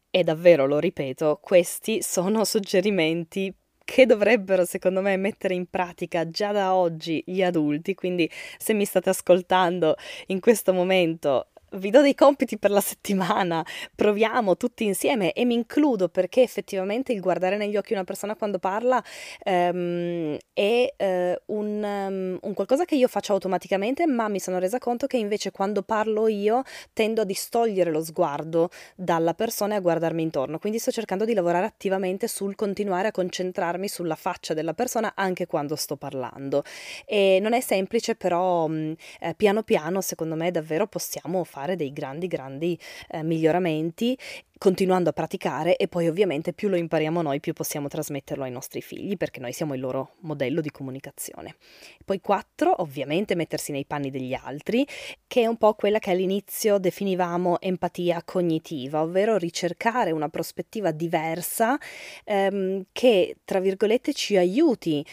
E 0.09 0.23
davvero, 0.23 0.65
lo 0.65 0.79
ripeto, 0.79 1.39
questi 1.39 2.01
sono 2.01 2.43
suggerimenti 2.45 3.53
che 3.83 4.05
dovrebbero 4.05 4.65
secondo 4.65 5.01
me 5.01 5.17
mettere 5.17 5.53
in 5.53 5.67
pratica 5.67 6.29
già 6.29 6.51
da 6.51 6.73
oggi 6.73 7.23
gli 7.25 7.41
adulti, 7.43 7.93
quindi 7.95 8.29
se 8.57 8.73
mi 8.73 8.85
state 8.85 9.09
ascoltando 9.09 9.95
in 10.27 10.39
questo 10.39 10.73
momento 10.73 11.49
vi 11.73 11.89
do 11.89 12.01
dei 12.01 12.15
compiti 12.15 12.57
per 12.57 12.71
la 12.71 12.81
settimana, 12.81 13.65
proviamo 13.95 14.57
tutti 14.57 14.83
insieme 14.83 15.33
e 15.33 15.45
mi 15.45 15.53
includo 15.55 16.09
perché 16.09 16.41
effettivamente 16.41 17.13
il 17.13 17.19
guardare 17.19 17.57
negli 17.57 17.77
occhi 17.77 17.93
una 17.93 18.03
persona 18.03 18.35
quando 18.35 18.59
parla 18.59 19.03
um, 19.45 20.37
è 20.53 20.93
uh, 20.97 21.53
un, 21.55 21.83
um, 21.83 22.37
un, 22.41 22.53
qualcosa 22.53 22.85
che 22.85 22.95
io 22.95 23.07
faccio 23.07 23.33
automaticamente, 23.33 24.05
ma 24.05 24.27
mi 24.27 24.39
sono 24.39 24.59
resa 24.59 24.77
conto 24.77 25.07
che 25.07 25.17
invece 25.17 25.51
quando 25.51 25.81
parlo 25.81 26.27
io 26.27 26.63
tendo 26.93 27.21
a 27.21 27.25
distogliere 27.25 27.91
lo 27.91 28.03
sguardo 28.03 28.69
dalla 28.95 29.33
persona 29.33 29.73
e 29.73 29.77
a 29.77 29.81
guardarmi 29.81 30.21
intorno, 30.21 30.59
quindi 30.59 30.79
sto 30.79 30.91
cercando 30.91 31.25
di 31.25 31.33
lavorare 31.33 31.65
attivamente 31.65 32.27
sul 32.27 32.55
continuare 32.55 33.07
a 33.07 33.11
concentrarmi 33.11 33.87
sulla 33.87 34.15
faccia 34.15 34.53
della 34.53 34.73
persona 34.73 35.13
anche 35.15 35.47
quando 35.47 35.75
sto 35.75 35.95
parlando. 35.95 36.63
E 37.05 37.39
non 37.41 37.53
è 37.53 37.61
semplice, 37.61 38.15
però 38.15 38.65
um, 38.65 38.95
eh, 39.19 39.33
piano 39.35 39.63
piano 39.63 40.01
secondo 40.01 40.35
me 40.35 40.51
davvero 40.51 40.87
possiamo 40.87 41.43
fare 41.43 41.62
fare 41.63 41.75
dei 41.75 41.93
grandi, 41.93 42.27
grandi 42.27 42.77
eh, 43.09 43.23
miglioramenti 43.23 44.17
continuando 44.57 45.09
a 45.09 45.13
praticare 45.13 45.75
e 45.75 45.89
poi 45.89 46.07
ovviamente 46.07 46.53
più 46.53 46.69
lo 46.69 46.77
impariamo 46.77 47.21
noi 47.21 47.41
più 47.41 47.51
possiamo 47.51 47.89
trasmetterlo 47.89 48.45
ai 48.45 48.51
nostri 48.51 48.81
figli 48.81 49.17
perché 49.17 49.41
noi 49.41 49.51
siamo 49.51 49.73
il 49.73 49.81
loro 49.81 50.15
modello 50.19 50.61
di 50.61 50.71
comunicazione. 50.71 51.55
Poi 52.05 52.21
quattro, 52.21 52.81
ovviamente 52.81 53.35
mettersi 53.35 53.73
nei 53.73 53.85
panni 53.85 54.09
degli 54.09 54.33
altri, 54.33 54.87
che 55.27 55.41
è 55.41 55.47
un 55.47 55.57
po' 55.57 55.73
quella 55.73 55.99
che 55.99 56.11
all'inizio 56.11 56.77
definivamo 56.77 57.59
empatia 57.59 58.21
cognitiva, 58.23 59.01
ovvero 59.01 59.35
ricercare 59.35 60.11
una 60.11 60.29
prospettiva 60.29 60.91
diversa 60.91 61.77
ehm, 62.23 62.85
che, 62.93 63.37
tra 63.43 63.59
virgolette, 63.59 64.13
ci 64.13 64.37
aiuti 64.37 65.05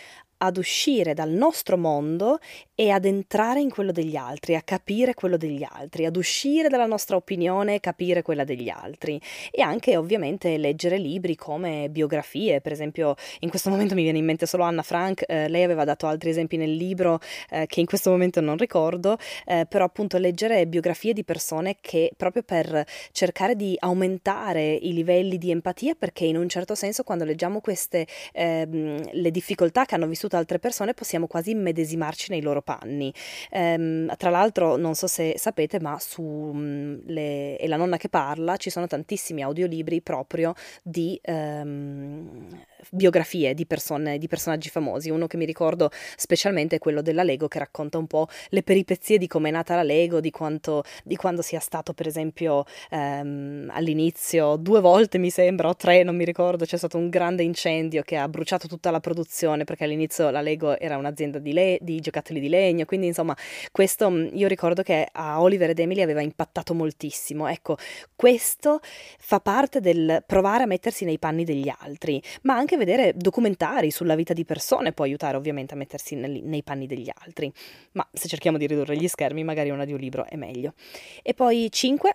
ad 0.43 0.57
uscire 0.57 1.15
dal 1.15 1.31
nostro 1.31 1.77
mondo 1.77 2.39
e 2.75 2.91
ad 2.91 3.05
entrare 3.05 3.61
in 3.61 3.71
quello 3.71 3.93
degli 3.93 4.17
altri, 4.17 4.55
a 4.57 4.63
capire 4.63 5.13
quello 5.13 5.37
degli 5.37 5.67
altri, 5.69 6.07
ad 6.07 6.17
uscire 6.17 6.69
dalla 6.69 6.87
nostra 6.87 7.17
opinione 7.17 7.75
e 7.75 7.81
capire 7.81 8.23
quella 8.23 8.45
degli 8.45 8.71
altri. 8.71 9.21
E 9.51 9.61
anche 9.61 9.97
ovviamente 9.97 10.57
leggere 10.57 10.97
libri 10.97 11.37
come 11.37 11.89
biografie, 11.91 12.61
per 12.63 12.73
esempio 12.73 13.17
in 13.41 13.51
questo 13.51 13.69
momento 13.69 13.95
mi 13.95 14.03
viene 14.03 14.19
in 14.19 14.25
mente 14.25 14.47
solo 14.47 14.63
Anna 14.63 14.83
Frank, 14.83 15.25
eh, 15.27 15.49
lei 15.49 15.63
aveva 15.63 15.85
dato 15.85 16.07
altri 16.07 16.31
esempi 16.31 16.57
nel 16.57 16.75
libro 16.75 17.21
eh, 17.51 17.67
che 17.67 17.81
in 17.81 17.87
questo 17.87 18.11
momento 18.11 18.41
non 18.41 18.57
ricordo, 18.57 19.19
eh, 19.45 19.67
però 19.69 19.85
appunto 19.85 20.17
leggere 20.17 20.67
biografie 20.67 21.13
di 21.13 21.25
persone 21.25 21.77
che 21.81 22.13
proprio 22.17 22.43
per 22.43 22.87
cercare 23.13 23.57
di 23.57 23.77
aumentare 23.79 24.73
i 24.73 24.95
livelli 24.95 25.37
di 25.37 25.51
empatia 25.51 25.95
perché 25.95 26.25
in 26.25 26.39
un 26.39 26.49
certo 26.49 26.75
senso 26.75 27.03
quando 27.03 27.25
leggiamo 27.25 27.61
queste 27.61 28.07
ehm, 28.33 29.11
le 29.13 29.31
difficoltà 29.31 29.85
che 29.85 29.95
hanno 29.97 30.07
vissuto 30.07 30.30
vissuto 30.31 30.37
altre 30.37 30.59
persone 30.59 30.95
possiamo 30.95 31.27
quasi 31.27 31.51
immedesimarci 31.51 32.31
nei 32.31 32.43
loro 32.43 32.63
panni. 32.63 33.13
Ehm, 33.51 34.15
tra 34.17 34.31
l'altro, 34.31 34.77
non 34.77 34.95
so 34.95 35.07
se 35.07 35.35
sapete, 35.37 35.81
ma 35.81 35.99
su 35.99 36.23
mm, 36.23 36.99
le, 37.07 37.57
E 37.59 37.69
la 37.69 37.77
nonna 37.77 37.97
che 37.97 38.09
parla 38.09 38.57
ci 38.57 38.71
sono 38.71 38.87
tantissimi 38.87 39.43
audiolibri 39.43 40.01
proprio 40.01 40.55
di 40.83 41.19
ehm, 41.23 42.65
biografie 42.91 43.55
di, 43.55 43.67
persone, 43.67 44.19
di 44.19 44.29
personaggi 44.29 44.69
famosi. 44.69 45.11
Uno 45.11 45.27
che 45.27 45.37
mi 45.37 45.45
ricordo 45.45 45.91
specialmente 46.17 46.77
è 46.77 46.79
quello 46.79 47.03
della 47.03 47.23
Lego 47.23 47.49
che 47.49 47.59
racconta 47.59 47.99
un 47.99 48.07
po' 48.07 48.29
le 48.49 48.63
peripezie 48.63 49.19
di 49.19 49.27
come 49.27 49.49
è 49.49 49.53
nata 49.53 49.75
la 49.75 49.83
Lego, 49.83 50.21
di, 50.21 50.31
quanto, 50.31 50.83
di 51.05 51.17
quando 51.17 51.43
sia 51.43 51.61
stato 51.61 51.93
per 51.93 52.07
esempio 52.07 52.65
ehm, 52.91 53.71
all'inizio 53.73 54.57
due 54.57 54.81
volte 54.81 55.19
mi 55.19 55.31
sembra 55.31 55.69
o 55.69 55.77
tre, 55.77 56.03
non 56.03 56.17
mi 56.17 56.25
ricordo, 56.25 56.65
c'è 56.65 56.77
stato 56.77 56.97
un 56.97 57.09
grande 57.09 57.43
incendio 57.43 58.03
che 58.03 58.17
ha 58.17 58.29
bruciato 58.29 58.67
tutta 58.67 58.91
la 58.91 59.01
produzione 59.01 59.65
perché 59.65 59.85
all'inizio 59.85 60.31
la 60.31 60.41
Lego 60.41 60.79
era 60.79 60.97
un'azienda 60.97 61.39
di, 61.39 61.53
le- 61.53 61.79
di 61.81 62.01
giocattoli 62.01 62.41
di 62.41 62.49
legno, 62.49 62.85
quindi 62.85 63.07
insomma 63.07 63.37
questo 63.73 64.11
mm, 64.11 64.29
io 64.35 64.49
ricordo 64.49 64.83
che 64.83 65.09
a 65.11 65.41
Oliver 65.41 65.71
ed 65.71 65.79
Emily 65.79 66.03
aveva 66.03 66.23
impattato 66.23 66.75
moltissimo. 66.75 67.49
Ecco, 67.49 67.77
questo 68.15 68.81
fa 68.83 69.41
parte 69.41 69.81
del 69.81 70.23
provare 70.27 70.65
a 70.65 70.67
mettersi 70.67 71.05
nei 71.05 71.19
panni 71.19 71.45
degli 71.45 71.71
altri, 71.81 72.23
ma 72.43 72.55
anche 72.55 72.70
vedere 72.77 73.13
documentari 73.15 73.91
sulla 73.91 74.15
vita 74.15 74.33
di 74.33 74.45
persone 74.45 74.93
può 74.93 75.05
aiutare 75.05 75.37
ovviamente 75.37 75.75
a 75.75 75.77
mettersi 75.77 76.15
nel, 76.15 76.43
nei 76.43 76.63
panni 76.63 76.87
degli 76.87 77.11
altri, 77.13 77.53
ma 77.93 78.09
se 78.13 78.29
cerchiamo 78.29 78.59
di 78.59 78.67
ridurre 78.67 78.97
gli 78.97 79.09
schermi 79.09 79.45
magari 79.45 79.71
un 79.71 79.81
audiolibro 79.81 80.27
è 80.27 80.37
meglio. 80.37 80.75
E 81.23 81.35
poi 81.35 81.69
5, 81.71 82.15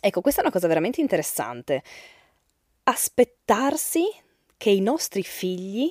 ecco 0.00 0.20
questa 0.20 0.40
è 0.40 0.44
una 0.44 0.52
cosa 0.52 0.66
veramente 0.66 1.00
interessante, 1.00 1.82
aspettarsi 2.84 4.04
che 4.56 4.70
i 4.70 4.80
nostri 4.80 5.22
figli 5.22 5.90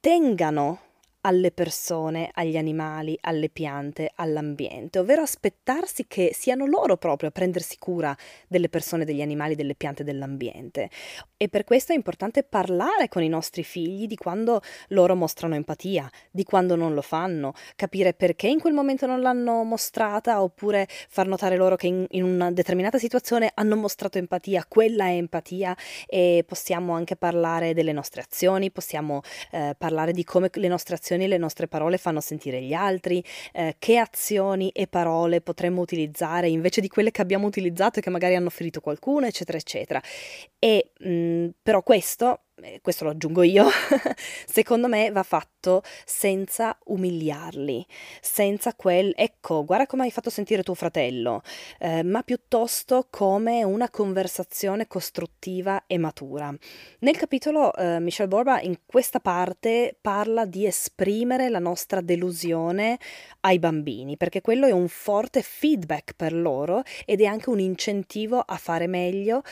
tengano 0.00 0.80
alle 1.22 1.52
persone, 1.52 2.30
agli 2.34 2.56
animali, 2.56 3.16
alle 3.22 3.48
piante, 3.48 4.10
all'ambiente, 4.16 4.98
ovvero 4.98 5.22
aspettarsi 5.22 6.06
che 6.08 6.32
siano 6.34 6.66
loro 6.66 6.96
proprio 6.96 7.28
a 7.28 7.32
prendersi 7.32 7.76
cura 7.78 8.16
delle 8.48 8.68
persone, 8.68 9.04
degli 9.04 9.22
animali, 9.22 9.54
delle 9.54 9.74
piante, 9.74 10.04
dell'ambiente. 10.04 10.90
E 11.36 11.48
per 11.48 11.64
questo 11.64 11.92
è 11.92 11.94
importante 11.94 12.42
parlare 12.42 13.08
con 13.08 13.22
i 13.22 13.28
nostri 13.28 13.62
figli 13.62 14.06
di 14.06 14.16
quando 14.16 14.62
loro 14.88 15.14
mostrano 15.14 15.54
empatia, 15.54 16.10
di 16.30 16.44
quando 16.44 16.74
non 16.74 16.94
lo 16.94 17.02
fanno, 17.02 17.52
capire 17.76 18.14
perché 18.14 18.48
in 18.48 18.60
quel 18.60 18.72
momento 18.72 19.06
non 19.06 19.20
l'hanno 19.20 19.62
mostrata 19.62 20.42
oppure 20.42 20.88
far 20.88 21.26
notare 21.26 21.56
loro 21.56 21.76
che 21.76 21.86
in, 21.86 22.04
in 22.10 22.24
una 22.24 22.50
determinata 22.50 22.98
situazione 22.98 23.50
hanno 23.54 23.76
mostrato 23.76 24.18
empatia, 24.18 24.64
quella 24.68 25.04
è 25.04 25.14
empatia 25.14 25.76
e 26.06 26.44
possiamo 26.46 26.94
anche 26.94 27.16
parlare 27.16 27.74
delle 27.74 27.92
nostre 27.92 28.22
azioni, 28.22 28.70
possiamo 28.70 29.20
eh, 29.52 29.74
parlare 29.78 30.12
di 30.12 30.24
come 30.24 30.50
le 30.52 30.68
nostre 30.68 30.96
azioni 30.96 31.10
azioni 31.12 31.28
le 31.28 31.38
nostre 31.38 31.68
parole 31.68 31.98
fanno 31.98 32.20
sentire 32.20 32.60
gli 32.62 32.72
altri, 32.72 33.22
eh, 33.52 33.76
che 33.78 33.98
azioni 33.98 34.70
e 34.70 34.86
parole 34.86 35.40
potremmo 35.40 35.80
utilizzare 35.80 36.48
invece 36.48 36.80
di 36.80 36.88
quelle 36.88 37.10
che 37.10 37.20
abbiamo 37.20 37.46
utilizzato 37.46 37.98
e 37.98 38.02
che 38.02 38.10
magari 38.10 38.34
hanno 38.34 38.50
ferito 38.50 38.80
qualcuno, 38.80 39.26
eccetera, 39.26 39.58
eccetera. 39.58 40.00
E 40.58 40.92
mh, 40.98 41.08
mm, 41.08 41.48
però 41.62 41.82
questo 41.82 42.40
questo 42.82 43.04
lo 43.04 43.10
aggiungo 43.10 43.42
io, 43.42 43.66
secondo 44.46 44.88
me 44.88 45.10
va 45.10 45.22
fatto 45.22 45.82
senza 46.04 46.76
umiliarli, 46.86 47.86
senza 48.20 48.74
quel 48.74 49.12
ecco, 49.16 49.64
guarda 49.64 49.86
come 49.86 50.04
hai 50.04 50.10
fatto 50.10 50.30
sentire 50.30 50.62
tuo 50.62 50.74
fratello, 50.74 51.42
eh, 51.78 52.02
ma 52.02 52.22
piuttosto 52.22 53.06
come 53.10 53.64
una 53.64 53.90
conversazione 53.90 54.86
costruttiva 54.86 55.84
e 55.86 55.98
matura. 55.98 56.54
Nel 57.00 57.16
capitolo 57.16 57.74
eh, 57.74 58.00
Michelle 58.00 58.28
Borba 58.28 58.60
in 58.60 58.78
questa 58.86 59.20
parte 59.20 59.96
parla 60.00 60.44
di 60.44 60.66
esprimere 60.66 61.48
la 61.48 61.58
nostra 61.58 62.00
delusione 62.00 62.98
ai 63.40 63.58
bambini, 63.58 64.16
perché 64.16 64.40
quello 64.40 64.66
è 64.66 64.72
un 64.72 64.88
forte 64.88 65.42
feedback 65.42 66.14
per 66.14 66.32
loro 66.32 66.82
ed 67.04 67.20
è 67.20 67.24
anche 67.24 67.50
un 67.50 67.60
incentivo 67.60 68.38
a 68.38 68.56
fare 68.56 68.86
meglio 68.86 69.42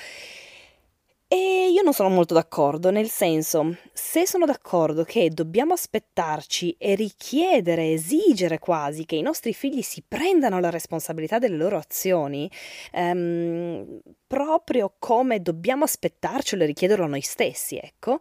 E 1.33 1.71
io 1.73 1.83
non 1.83 1.93
sono 1.93 2.09
molto 2.09 2.35
d'accordo, 2.35 2.91
nel 2.91 3.09
senso, 3.09 3.77
se 3.93 4.27
sono 4.27 4.47
d'accordo 4.47 5.05
che 5.05 5.31
dobbiamo 5.31 5.75
aspettarci 5.75 6.75
e 6.77 6.97
richiedere, 6.97 7.93
esigere 7.93 8.59
quasi 8.59 9.05
che 9.05 9.15
i 9.15 9.23
nostri 9.23 9.55
figli 9.55 9.81
si 9.81 10.03
prendano 10.07 10.59
la 10.59 10.71
responsabilità 10.71 11.39
delle 11.39 11.57
loro 11.57 11.77
azioni, 11.77 12.51
ehm, 12.91 14.01
proprio 14.27 14.95
come 14.99 15.41
dobbiamo 15.41 15.85
aspettarcelo 15.85 16.65
e 16.65 16.67
richiederlo 16.67 17.05
a 17.05 17.09
noi 17.09 17.21
stessi, 17.21 17.77
ecco, 17.77 18.19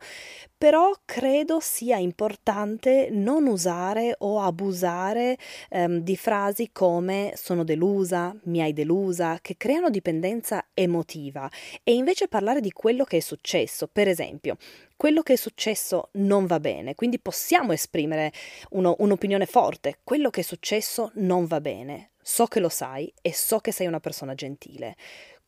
però 0.56 0.92
credo 1.06 1.60
sia 1.62 1.98
importante 1.98 3.08
non 3.12 3.48
usare 3.48 4.16
o 4.20 4.42
abusare 4.42 5.38
ehm, 5.70 6.00
di 6.00 6.18
frasi 6.18 6.70
come 6.72 7.32
sono 7.36 7.64
delusa, 7.64 8.36
mi 8.44 8.62
hai 8.62 8.74
delusa, 8.74 9.40
che 9.42 9.56
creano 9.58 9.90
dipendenza 9.90 10.64
emotiva. 10.74 11.50
E 11.84 11.94
invece 11.94 12.28
parlare 12.28 12.60
di 12.60 12.72
quello 12.72 12.99
che 13.04 13.18
è 13.18 13.20
successo. 13.20 13.88
Per 13.88 14.08
esempio, 14.08 14.58
quello 14.96 15.22
che 15.22 15.34
è 15.34 15.38
successo 15.38 16.10
non 16.14 16.46
va 16.46 16.60
bene, 16.60 16.96
quindi 16.96 17.20
possiamo 17.20 17.72
esprimere 17.72 18.32
uno, 18.72 18.96
un'opinione 19.00 19.46
forte, 19.46 20.00
quello 20.04 20.30
che 20.30 20.42
è 20.42 20.44
successo 20.44 21.12
non 21.16 21.46
va 21.46 21.62
bene, 21.62 22.12
so 22.22 22.46
che 22.46 22.60
lo 22.60 22.70
sai 22.70 23.12
e 23.22 23.34
so 23.34 23.60
che 23.60 23.72
sei 23.72 23.88
una 23.88 24.00
persona 24.00 24.36
gentile. 24.36 24.96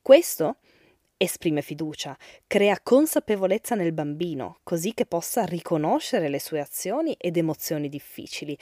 Questo 0.02 0.58
esprime 1.18 1.62
fiducia, 1.62 2.18
crea 2.48 2.80
consapevolezza 2.82 3.76
nel 3.76 3.94
bambino, 3.94 4.60
così 4.64 4.94
che 4.94 5.06
possa 5.06 5.46
riconoscere 5.46 6.30
le 6.30 6.40
sue 6.40 6.60
azioni 6.60 7.16
ed 7.20 7.38
emozioni 7.38 7.90
difficili, 7.90 8.58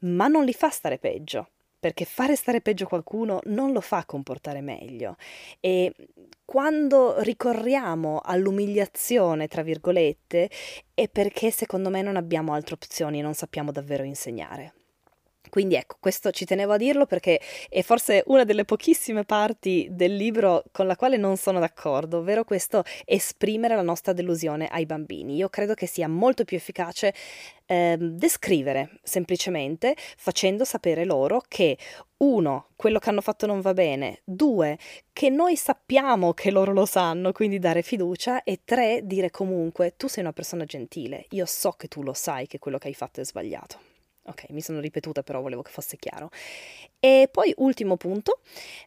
ma 0.00 0.26
non 0.26 0.44
li 0.44 0.52
fa 0.52 0.70
stare 0.70 0.98
peggio, 0.98 1.50
perché 1.80 2.04
fare 2.04 2.36
stare 2.36 2.60
peggio 2.60 2.86
qualcuno 2.86 3.40
non 3.44 3.72
lo 3.72 3.80
fa 3.80 4.04
comportare 4.04 4.60
meglio. 4.60 5.16
E 5.58 5.92
quando 6.44 7.20
ricorriamo 7.22 8.20
all'umiliazione, 8.22 9.48
tra 9.48 9.62
virgolette, 9.62 10.50
è 10.94 11.08
perché 11.08 11.50
secondo 11.50 11.88
me 11.88 12.02
non 12.02 12.16
abbiamo 12.16 12.52
altre 12.52 12.74
opzioni 12.74 13.18
e 13.18 13.22
non 13.22 13.34
sappiamo 13.34 13.72
davvero 13.72 14.04
insegnare. 14.04 14.74
Quindi 15.50 15.74
ecco, 15.74 15.96
questo 16.00 16.30
ci 16.30 16.46
tenevo 16.46 16.72
a 16.72 16.76
dirlo 16.78 17.04
perché 17.04 17.40
è 17.68 17.82
forse 17.82 18.22
una 18.26 18.44
delle 18.44 18.64
pochissime 18.64 19.24
parti 19.24 19.88
del 19.90 20.16
libro 20.16 20.62
con 20.72 20.86
la 20.86 20.96
quale 20.96 21.16
non 21.18 21.36
sono 21.36 21.58
d'accordo, 21.58 22.18
ovvero 22.18 22.44
questo 22.44 22.84
esprimere 23.04 23.74
la 23.74 23.82
nostra 23.82 24.12
delusione 24.14 24.68
ai 24.68 24.86
bambini. 24.86 25.36
Io 25.36 25.48
credo 25.50 25.74
che 25.74 25.86
sia 25.86 26.08
molto 26.08 26.44
più 26.44 26.56
efficace 26.56 27.12
eh, 27.66 27.96
descrivere 27.98 28.98
semplicemente 29.02 29.94
facendo 30.16 30.64
sapere 30.64 31.04
loro 31.04 31.42
che 31.46 31.76
uno, 32.18 32.68
quello 32.76 32.98
che 32.98 33.08
hanno 33.08 33.20
fatto 33.20 33.46
non 33.46 33.60
va 33.60 33.72
bene, 33.72 34.20
due, 34.24 34.78
che 35.12 35.30
noi 35.30 35.56
sappiamo 35.56 36.34
che 36.34 36.50
loro 36.50 36.72
lo 36.72 36.84
sanno, 36.84 37.32
quindi 37.32 37.58
dare 37.58 37.82
fiducia 37.82 38.42
e 38.42 38.60
tre, 38.64 39.00
dire 39.04 39.30
comunque 39.30 39.94
tu 39.96 40.06
sei 40.06 40.22
una 40.22 40.32
persona 40.32 40.64
gentile, 40.64 41.26
io 41.30 41.46
so 41.46 41.72
che 41.72 41.88
tu 41.88 42.02
lo 42.02 42.12
sai 42.12 42.46
che 42.46 42.58
quello 42.58 42.78
che 42.78 42.88
hai 42.88 42.94
fatto 42.94 43.20
è 43.20 43.24
sbagliato. 43.24 43.89
Ok, 44.30 44.50
mi 44.50 44.60
sono 44.60 44.78
ripetuta, 44.78 45.22
però 45.24 45.40
volevo 45.40 45.62
che 45.62 45.72
fosse 45.72 45.96
chiaro. 45.96 46.30
E 47.00 47.28
poi 47.30 47.52
ultimo 47.56 47.96
punto, 47.96 48.40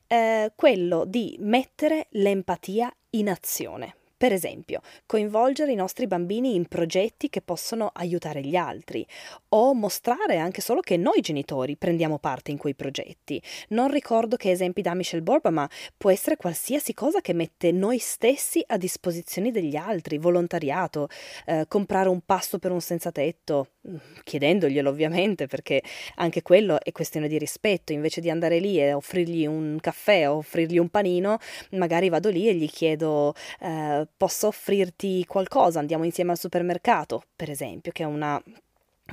eh, 0.08 0.53
quello 0.56 1.03
di 1.06 1.36
mettere 1.39 2.08
l'empatia 2.12 2.89
in 3.12 3.29
azione. 3.29 3.95
Per 4.23 4.31
esempio, 4.31 4.79
coinvolgere 5.05 5.73
i 5.73 5.75
nostri 5.75 6.07
bambini 6.07 6.55
in 6.55 6.67
progetti 6.67 7.27
che 7.27 7.41
possono 7.41 7.91
aiutare 7.93 8.39
gli 8.39 8.55
altri 8.55 9.05
o 9.49 9.73
mostrare 9.73 10.38
anche 10.38 10.62
solo 10.62 10.79
che 10.79 10.95
noi 10.95 11.19
genitori 11.19 11.75
prendiamo 11.75 12.19
parte 12.19 12.49
in 12.49 12.57
quei 12.57 12.73
progetti. 12.73 13.43
Non 13.69 13.91
ricordo 13.91 14.38
che 14.38 14.51
esempi 14.51 14.81
da 14.81 14.93
Michelle 14.93 15.23
Borba, 15.23 15.49
ma 15.49 15.69
può 15.97 16.09
essere 16.09 16.38
qualsiasi 16.38 16.93
cosa 16.93 17.19
che 17.19 17.33
mette 17.33 17.73
noi 17.73 17.97
stessi 17.97 18.63
a 18.65 18.77
disposizione 18.77 19.51
degli 19.51 19.75
altri, 19.75 20.17
volontariato, 20.17 21.09
eh, 21.45 21.65
comprare 21.67 22.07
un 22.07 22.21
pasto 22.25 22.59
per 22.59 22.71
un 22.71 22.79
senza 22.79 23.12
tetto, 23.12 23.71
mm, 23.86 23.95
chiedendoglielo 24.23 24.89
ovviamente, 24.89 25.47
perché 25.47 25.83
anche 26.15 26.41
quello 26.41 26.79
è 26.81 26.93
questione 26.93 27.27
di 27.27 27.38
rispetto, 27.38 27.91
invece 27.91 28.21
di 28.21 28.29
andare 28.29 28.59
lì 28.59 28.79
e 28.79 28.93
offrirgli 28.93 29.45
un 29.45 29.79
caffè 29.81 30.29
o 30.29 30.38
offrirgli 30.38 30.77
un 30.77 30.88
panino, 30.88 31.39
magari 31.71 32.07
vado 32.07 32.29
lì 32.29 32.47
e 32.47 32.55
gli 32.55 32.69
chiedo 32.69 33.36
eh, 33.59 34.07
posso 34.15 34.47
offrirti 34.47 35.26
qualcosa, 35.26 35.80
andiamo 35.80 36.04
insieme 36.06 36.32
al 36.32 36.38
supermercato, 36.38 37.23
per 37.36 37.49
esempio, 37.49 37.91
che 37.91 38.04
è 38.04 38.06
una 38.06 38.41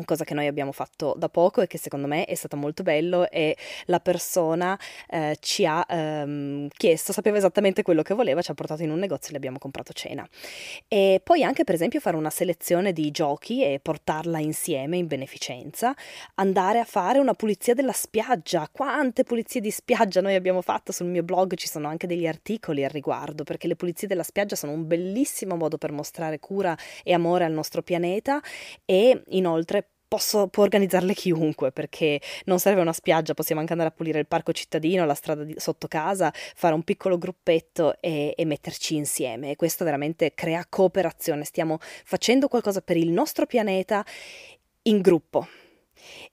cosa 0.04 0.24
che 0.24 0.34
noi 0.34 0.46
abbiamo 0.46 0.72
fatto 0.72 1.14
da 1.16 1.28
poco 1.28 1.60
e 1.62 1.66
che 1.66 1.76
secondo 1.76 2.06
me 2.06 2.24
è 2.24 2.34
stato 2.34 2.56
molto 2.56 2.82
bello 2.82 3.28
e 3.28 3.56
la 3.86 3.98
persona 3.98 4.78
eh, 5.08 5.36
ci 5.40 5.66
ha 5.66 5.84
ehm, 5.88 6.68
chiesto, 6.76 7.12
sapeva 7.12 7.36
esattamente 7.36 7.82
quello 7.82 8.02
che 8.02 8.14
voleva, 8.14 8.40
ci 8.40 8.52
ha 8.52 8.54
portato 8.54 8.82
in 8.82 8.90
un 8.90 8.98
negozio 8.98 9.28
e 9.28 9.32
le 9.32 9.38
abbiamo 9.38 9.58
comprato 9.58 9.92
cena. 9.92 10.26
E 10.86 11.20
poi 11.22 11.42
anche 11.42 11.64
per 11.64 11.74
esempio 11.74 11.98
fare 12.00 12.16
una 12.16 12.30
selezione 12.30 12.92
di 12.92 13.10
giochi 13.10 13.64
e 13.64 13.80
portarla 13.82 14.38
insieme 14.38 14.96
in 14.96 15.06
beneficenza, 15.06 15.94
andare 16.36 16.78
a 16.78 16.84
fare 16.84 17.18
una 17.18 17.34
pulizia 17.34 17.74
della 17.74 17.92
spiaggia, 17.92 18.68
quante 18.70 19.24
pulizie 19.24 19.60
di 19.60 19.70
spiaggia 19.70 20.20
noi 20.20 20.36
abbiamo 20.36 20.62
fatto 20.62 20.92
sul 20.92 21.06
mio 21.06 21.24
blog, 21.24 21.54
ci 21.54 21.68
sono 21.68 21.88
anche 21.88 22.06
degli 22.06 22.26
articoli 22.26 22.84
al 22.84 22.90
riguardo, 22.90 23.42
perché 23.42 23.66
le 23.66 23.76
pulizie 23.76 24.06
della 24.06 24.22
spiaggia 24.22 24.54
sono 24.54 24.72
un 24.72 24.86
bellissimo 24.86 25.56
modo 25.56 25.78
per 25.78 25.90
mostrare 25.90 26.38
cura 26.38 26.76
e 27.02 27.12
amore 27.12 27.44
al 27.44 27.52
nostro 27.52 27.82
pianeta 27.82 28.40
e 28.84 29.22
inoltre 29.28 29.89
posso, 30.10 30.48
può 30.48 30.64
organizzarle 30.64 31.14
chiunque 31.14 31.70
perché 31.70 32.20
non 32.46 32.58
serve 32.58 32.80
una 32.80 32.92
spiaggia, 32.92 33.32
possiamo 33.32 33.60
anche 33.60 33.72
andare 33.74 33.92
a 33.92 33.94
pulire 33.94 34.18
il 34.18 34.26
parco 34.26 34.50
cittadino, 34.50 35.06
la 35.06 35.14
strada 35.14 35.44
di, 35.44 35.54
sotto 35.56 35.86
casa, 35.86 36.32
fare 36.34 36.74
un 36.74 36.82
piccolo 36.82 37.16
gruppetto 37.16 37.94
e, 38.00 38.34
e 38.36 38.44
metterci 38.44 38.96
insieme. 38.96 39.52
E 39.52 39.56
questo 39.56 39.84
veramente 39.84 40.34
crea 40.34 40.66
cooperazione. 40.68 41.44
Stiamo 41.44 41.78
facendo 41.80 42.48
qualcosa 42.48 42.80
per 42.80 42.96
il 42.96 43.10
nostro 43.10 43.46
pianeta 43.46 44.04
in 44.82 45.00
gruppo. 45.00 45.46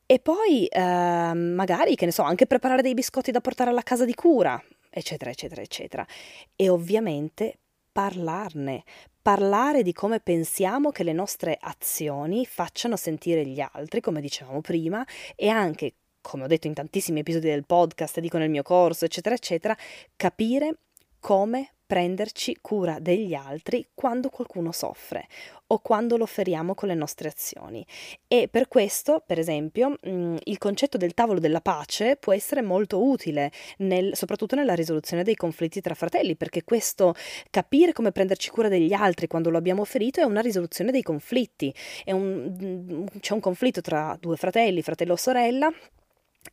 E 0.08 0.18
poi 0.18 0.66
eh, 0.66 0.82
magari, 0.82 1.96
che 1.96 2.06
ne 2.06 2.12
so, 2.12 2.24
anche 2.24 2.48
preparare 2.48 2.82
dei 2.82 2.96
biscotti 2.96 3.30
da 3.30 3.42
portare 3.42 3.70
alla 3.70 3.84
casa 3.84 4.06
di 4.06 4.16
cura, 4.16 4.60
eccetera, 4.90 5.30
eccetera, 5.30 5.62
eccetera. 5.62 6.08
E 6.56 6.68
ovviamente 6.68 7.60
parlarne, 7.92 8.84
parlare 9.28 9.84
di 9.84 9.92
come 9.92 10.22
pensiamo 10.22 10.90
che 10.92 11.04
le 11.04 11.12
nostre 11.12 11.58
azioni 11.60 12.46
facciano 12.46 12.96
sentire 12.96 13.46
gli 13.46 13.60
altri, 13.60 14.00
come 14.00 14.22
dicevamo 14.22 14.62
prima, 14.62 15.06
e 15.36 15.50
anche, 15.50 15.96
come 16.22 16.46
ho 16.46 16.48
detto 16.48 16.68
in 16.68 16.74
tantissimi 16.74 17.20
episodi 17.20 17.48
del 17.48 17.66
podcast, 17.66 18.22
dico 18.22 18.38
nel 18.38 18.50
mio 18.50 18.64
corso, 18.64 19.04
eccetera, 19.04 19.36
eccetera, 19.36 19.76
capire 20.16 20.78
come 21.20 21.74
prenderci 21.88 22.58
cura 22.60 23.00
degli 23.00 23.34
altri 23.34 23.88
quando 23.94 24.30
qualcuno 24.30 24.74
soffre 24.74 25.28
o 25.68 25.80
quando 25.80 26.18
lo 26.18 26.26
feriamo 26.26 26.76
con 26.76 26.90
le 26.90 26.94
nostre 26.94 27.30
azioni. 27.30 27.86
E 28.28 28.48
per 28.50 28.68
questo, 28.68 29.24
per 29.26 29.40
esempio, 29.40 29.98
mm, 30.08 30.36
il 30.44 30.58
concetto 30.58 30.98
del 30.98 31.14
tavolo 31.14 31.40
della 31.40 31.62
pace 31.62 32.18
può 32.18 32.34
essere 32.34 32.62
molto 32.62 33.04
utile, 33.04 33.52
nel, 33.78 34.16
soprattutto 34.16 34.56
nella 34.56 34.76
risoluzione 34.76 35.24
dei 35.24 35.36
conflitti 35.36 35.82
tra 35.82 35.94
fratelli, 35.94 36.36
perché 36.36 36.64
questo 36.64 37.16
capire 37.50 37.94
come 37.94 38.12
prenderci 38.12 38.50
cura 38.50 38.68
degli 38.68 38.94
altri 38.94 39.28
quando 39.28 39.50
lo 39.50 39.58
abbiamo 39.58 39.84
ferito 39.86 40.22
è 40.22 40.24
una 40.24 40.42
risoluzione 40.42 40.92
dei 40.92 41.04
conflitti. 41.04 41.74
Un, 42.08 42.56
mm, 42.62 43.06
c'è 43.20 43.34
un 43.34 43.40
conflitto 43.40 43.82
tra 43.82 44.18
due 44.20 44.36
fratelli, 44.38 44.82
fratello 44.82 45.14
o 45.14 45.18
sorella, 45.18 45.72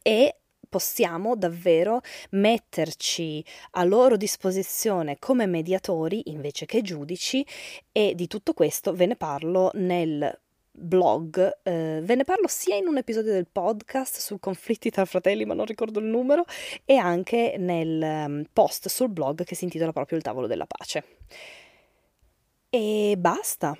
e 0.02 0.36
possiamo 0.74 1.37
davvero 1.37 2.00
metterci 2.30 3.44
a 3.72 3.84
loro 3.84 4.16
disposizione 4.16 5.20
come 5.20 5.46
mediatori 5.46 6.32
invece 6.32 6.66
che 6.66 6.82
giudici 6.82 7.46
e 7.92 8.16
di 8.16 8.26
tutto 8.26 8.54
questo 8.54 8.92
ve 8.92 9.06
ne 9.06 9.14
parlo 9.14 9.70
nel 9.74 10.37
blog, 10.72 11.58
eh, 11.62 12.00
ve 12.02 12.14
ne 12.16 12.24
parlo 12.24 12.48
sia 12.48 12.74
in 12.74 12.88
un 12.88 12.96
episodio 12.96 13.30
del 13.30 13.46
podcast 13.46 14.18
su 14.18 14.40
conflitti 14.40 14.90
tra 14.90 15.04
fratelli, 15.04 15.44
ma 15.44 15.54
non 15.54 15.64
ricordo 15.64 16.00
il 16.00 16.06
numero, 16.06 16.44
e 16.84 16.96
anche 16.96 17.54
nel 17.56 18.02
um, 18.02 18.44
post 18.52 18.88
sul 18.88 19.10
blog 19.10 19.44
che 19.44 19.54
si 19.54 19.62
intitola 19.62 19.92
proprio 19.92 20.18
Il 20.18 20.24
tavolo 20.24 20.48
della 20.48 20.66
pace. 20.66 21.04
E 22.68 23.14
basta 23.16 23.78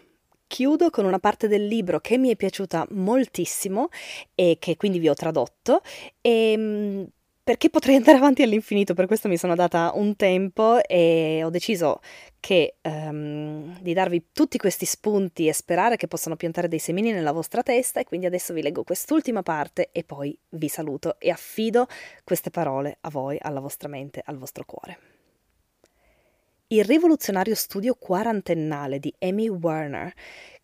chiudo 0.55 0.89
con 0.91 1.05
una 1.05 1.19
parte 1.19 1.49
del 1.49 1.67
libro 1.67 1.99
che 1.99 2.17
mi 2.17 2.31
è 2.31 2.37
piaciuta 2.37 2.87
moltissimo 2.91 3.89
e 4.37 4.57
che 4.61 4.77
quindi 4.77 5.01
vi 5.01 5.09
ho 5.09 5.15
tradotto 5.15 5.81
e 6.21 6.53
ehm, 6.53 7.09
perché 7.43 7.71
potrei 7.71 7.97
andare 7.97 8.19
avanti 8.19 8.43
all'infinito, 8.43 8.95
per 8.95 9.07
questo 9.07 9.29
mi 9.29 9.37
sono 9.37 9.57
data 9.57 9.91
un 9.97 10.15
tempo 10.15 10.83
e 10.85 11.43
ho 11.45 11.51
deciso 11.51 12.01
che, 12.39 12.77
um, 12.83 13.79
di 13.81 13.93
darvi 13.93 14.29
tutti 14.33 14.57
questi 14.57 14.87
spunti 14.87 15.49
e 15.49 15.53
sperare 15.53 15.97
che 15.97 16.07
possano 16.07 16.37
piantare 16.37 16.69
dei 16.69 16.79
semini 16.79 17.11
nella 17.11 17.33
vostra 17.33 17.63
testa 17.63 18.01
e 18.01 18.05
quindi 18.05 18.27
adesso 18.27 18.55
vi 18.55 18.63
leggo 18.63 18.85
quest'ultima 18.85 19.43
parte 19.43 19.91
e 19.93 20.05
poi 20.05 20.39
vi 20.51 20.69
saluto 20.69 21.17
e 21.19 21.31
affido 21.31 21.87
queste 22.23 22.51
parole 22.51 22.97
a 23.01 23.11
voi, 23.11 23.37
alla 23.41 23.61
vostra 23.61 23.89
mente, 23.89 24.23
al 24.25 24.39
vostro 24.39 24.65
cuore. 24.65 25.14
Il 26.69 26.83
rivoluzionario 26.83 27.55
studio 27.55 27.95
quarantennale 27.95 28.99
di 28.99 29.13
Amy 29.19 29.49
Werner, 29.49 30.11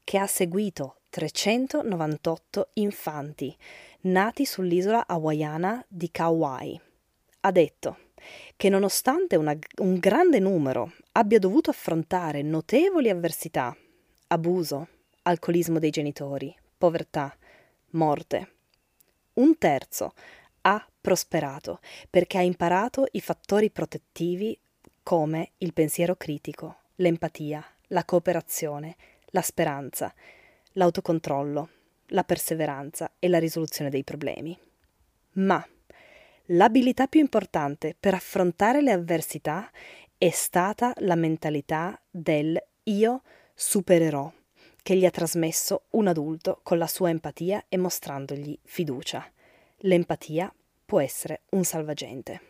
che 0.03 0.17
ha 0.17 0.27
seguito 0.27 1.01
398 1.11 2.71
infanti 2.75 3.55
nati 4.03 4.47
sull'isola 4.47 5.07
hawaiana 5.07 5.85
di 5.87 6.11
Kauai, 6.11 6.81
ha 7.41 7.51
detto 7.51 7.99
che 8.57 8.71
nonostante 8.71 9.37
una, 9.37 9.55
un 9.83 9.99
grande 9.99 10.39
numero 10.39 10.95
abbia 11.13 11.39
dovuto 11.39 11.69
affrontare 11.69 12.41
notevoli 12.41 13.11
avversità, 13.11 13.77
abuso, 14.29 14.89
alcolismo 15.25 15.79
dei 15.79 15.91
genitori, 15.91 16.55
povertà, 16.79 17.37
morte, 17.91 18.55
un 19.35 19.59
terzo 19.59 20.15
ha 20.63 20.83
prosperato 20.99 21.81
perché 22.09 22.39
ha 22.39 22.43
imparato 22.43 23.07
i 23.13 23.21
fattori 23.21 23.71
protettivi 23.71 24.59
come 25.03 25.53
il 25.59 25.73
pensiero 25.73 26.17
critico, 26.17 26.77
l'empatia, 26.97 27.65
la 27.89 28.05
cooperazione, 28.05 28.97
la 29.27 29.43
speranza, 29.43 30.13
l'autocontrollo, 30.73 31.69
la 32.09 32.25
perseveranza 32.25 33.13
e 33.19 33.29
la 33.29 33.39
risoluzione 33.39 33.91
dei 33.91 34.05
problemi. 34.05 34.57
Ma 35.33 35.65
l'abilità 36.47 37.07
più 37.07 37.21
importante 37.21 37.97
per 37.99 38.15
affrontare 38.15 38.83
le 38.83 38.93
avversità 38.93 39.71
è 40.19 40.31
stata 40.31 40.93
la 40.99 41.15
mentalità 41.15 42.01
del 42.11 42.63
io 42.85 43.23
supererò, 43.55 44.31
che 44.83 44.97
gli 44.97 45.05
ha 45.05 45.11
trasmesso 45.11 45.85
un 45.91 46.09
adulto 46.09 46.61
con 46.63 46.79
la 46.79 46.87
sua 46.87 47.11
empatia 47.11 47.65
e 47.69 47.77
mostrandogli 47.77 48.59
fiducia. 48.63 49.25
L'empatia 49.79 50.53
può 50.85 51.01
essere 51.01 51.43
un 51.51 51.65
salvagente. 51.65 52.50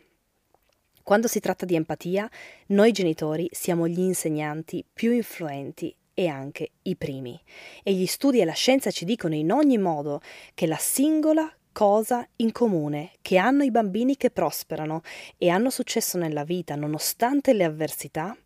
Quando 1.03 1.29
si 1.29 1.41
tratta 1.41 1.65
di 1.65 1.75
empatia, 1.75 2.29
noi 2.67 2.93
genitori 2.93 3.49
siamo 3.53 3.89
gli 3.89 4.01
insegnanti 4.01 4.85
più 4.93 5.13
influenti 5.13 5.95
e 6.15 6.29
anche 6.29 6.73
i 6.83 6.97
primi. 6.97 7.41
E 7.83 7.93
gli 7.93 8.07
studi 8.07 8.41
e 8.41 8.45
la 8.45 8.53
scienza 8.53 8.91
ci 8.91 9.05
dicono 9.05 9.35
in 9.35 9.51
ogni 9.51 9.79
modo 9.79 10.21
che 10.55 10.67
la 10.67 10.77
singola 10.77 11.53
cosa 11.73 12.27
in 12.37 12.53
comune 12.53 13.13
che 13.23 13.39
hanno 13.39 13.63
i 13.63 13.71
bambini 13.71 14.17
che 14.17 14.31
prosperano 14.31 15.03
e 15.39 15.49
hanno 15.49 15.71
successo 15.71 16.19
nella 16.19 16.45
vita 16.45 16.75
nonostante 16.75 17.53
le 17.53 17.65
avversità 17.65 18.37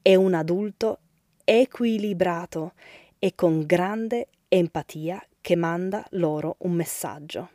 è 0.00 0.14
un 0.14 0.34
adulto 0.34 1.00
equilibrato 1.44 2.72
e 3.18 3.34
con 3.34 3.64
grande 3.64 4.28
empatia 4.48 5.24
che 5.40 5.54
manda 5.54 6.04
loro 6.10 6.56
un 6.60 6.72
messaggio. 6.72 7.50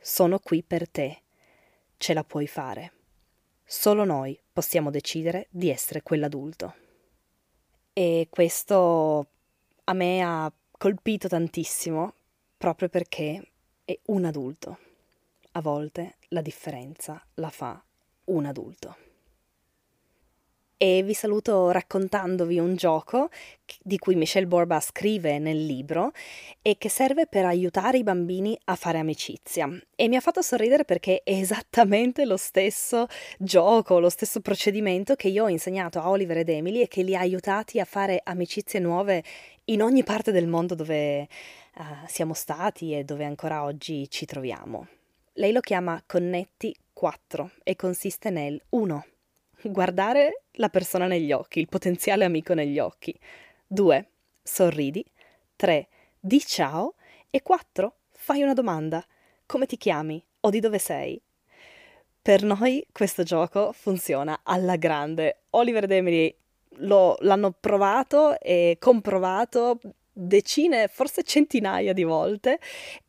Sono 0.00 0.38
qui 0.38 0.62
per 0.62 0.88
te. 0.88 1.22
Ce 1.98 2.14
la 2.14 2.24
puoi 2.24 2.46
fare. 2.46 2.95
Solo 3.68 4.04
noi 4.04 4.38
possiamo 4.52 4.90
decidere 4.90 5.48
di 5.50 5.70
essere 5.70 6.02
quell'adulto. 6.02 6.74
E 7.92 8.28
questo 8.30 9.26
a 9.82 9.92
me 9.92 10.22
ha 10.22 10.52
colpito 10.70 11.26
tantissimo 11.26 12.14
proprio 12.56 12.88
perché 12.88 13.50
è 13.84 13.98
un 14.06 14.24
adulto. 14.24 14.78
A 15.52 15.60
volte 15.60 16.14
la 16.28 16.42
differenza 16.42 17.20
la 17.34 17.50
fa 17.50 17.82
un 18.26 18.44
adulto. 18.44 19.05
E 20.78 21.02
vi 21.02 21.14
saluto 21.14 21.70
raccontandovi 21.70 22.58
un 22.58 22.76
gioco 22.76 23.30
di 23.80 23.96
cui 23.96 24.14
Michelle 24.14 24.46
Borba 24.46 24.78
scrive 24.78 25.38
nel 25.38 25.64
libro 25.64 26.12
e 26.60 26.76
che 26.76 26.90
serve 26.90 27.26
per 27.26 27.46
aiutare 27.46 27.96
i 27.96 28.02
bambini 28.02 28.58
a 28.64 28.74
fare 28.74 28.98
amicizia. 28.98 29.70
E 29.94 30.08
mi 30.08 30.16
ha 30.16 30.20
fatto 30.20 30.42
sorridere 30.42 30.84
perché 30.84 31.22
è 31.24 31.32
esattamente 31.32 32.26
lo 32.26 32.36
stesso 32.36 33.06
gioco, 33.38 33.98
lo 33.98 34.10
stesso 34.10 34.42
procedimento 34.42 35.14
che 35.14 35.28
io 35.28 35.44
ho 35.44 35.48
insegnato 35.48 35.98
a 35.98 36.10
Oliver 36.10 36.36
ed 36.36 36.50
Emily 36.50 36.82
e 36.82 36.88
che 36.88 37.02
li 37.02 37.16
ha 37.16 37.20
aiutati 37.20 37.80
a 37.80 37.86
fare 37.86 38.20
amicizie 38.22 38.78
nuove 38.78 39.24
in 39.66 39.80
ogni 39.80 40.04
parte 40.04 40.30
del 40.30 40.46
mondo 40.46 40.74
dove 40.74 41.22
uh, 41.76 41.84
siamo 42.06 42.34
stati 42.34 42.92
e 42.92 43.02
dove 43.02 43.24
ancora 43.24 43.64
oggi 43.64 44.10
ci 44.10 44.26
troviamo. 44.26 44.88
Lei 45.38 45.52
lo 45.52 45.60
chiama 45.60 46.02
Connetti 46.04 46.76
4 46.92 47.52
e 47.62 47.76
consiste 47.76 48.28
nel 48.28 48.60
1 48.68 49.06
guardare 49.70 50.44
la 50.52 50.68
persona 50.68 51.06
negli 51.06 51.32
occhi, 51.32 51.60
il 51.60 51.68
potenziale 51.68 52.24
amico 52.24 52.54
negli 52.54 52.78
occhi. 52.78 53.18
2. 53.66 54.08
Sorridi. 54.42 55.04
3. 55.56 55.88
Di 56.18 56.40
ciao. 56.40 56.94
E 57.30 57.42
4. 57.42 57.96
Fai 58.12 58.42
una 58.42 58.54
domanda. 58.54 59.04
Come 59.46 59.66
ti 59.66 59.76
chiami? 59.76 60.24
O 60.40 60.50
di 60.50 60.60
dove 60.60 60.78
sei? 60.78 61.20
Per 62.20 62.42
noi 62.42 62.84
questo 62.90 63.22
gioco 63.22 63.72
funziona 63.72 64.40
alla 64.42 64.76
grande. 64.76 65.42
Oliver 65.50 65.84
ed 65.84 65.92
Emily 65.92 66.36
lo, 66.78 67.16
l'hanno 67.20 67.52
provato 67.52 68.40
e 68.40 68.76
comprovato 68.80 69.78
decine, 70.18 70.88
forse 70.88 71.22
centinaia 71.22 71.92
di 71.92 72.02
volte. 72.04 72.58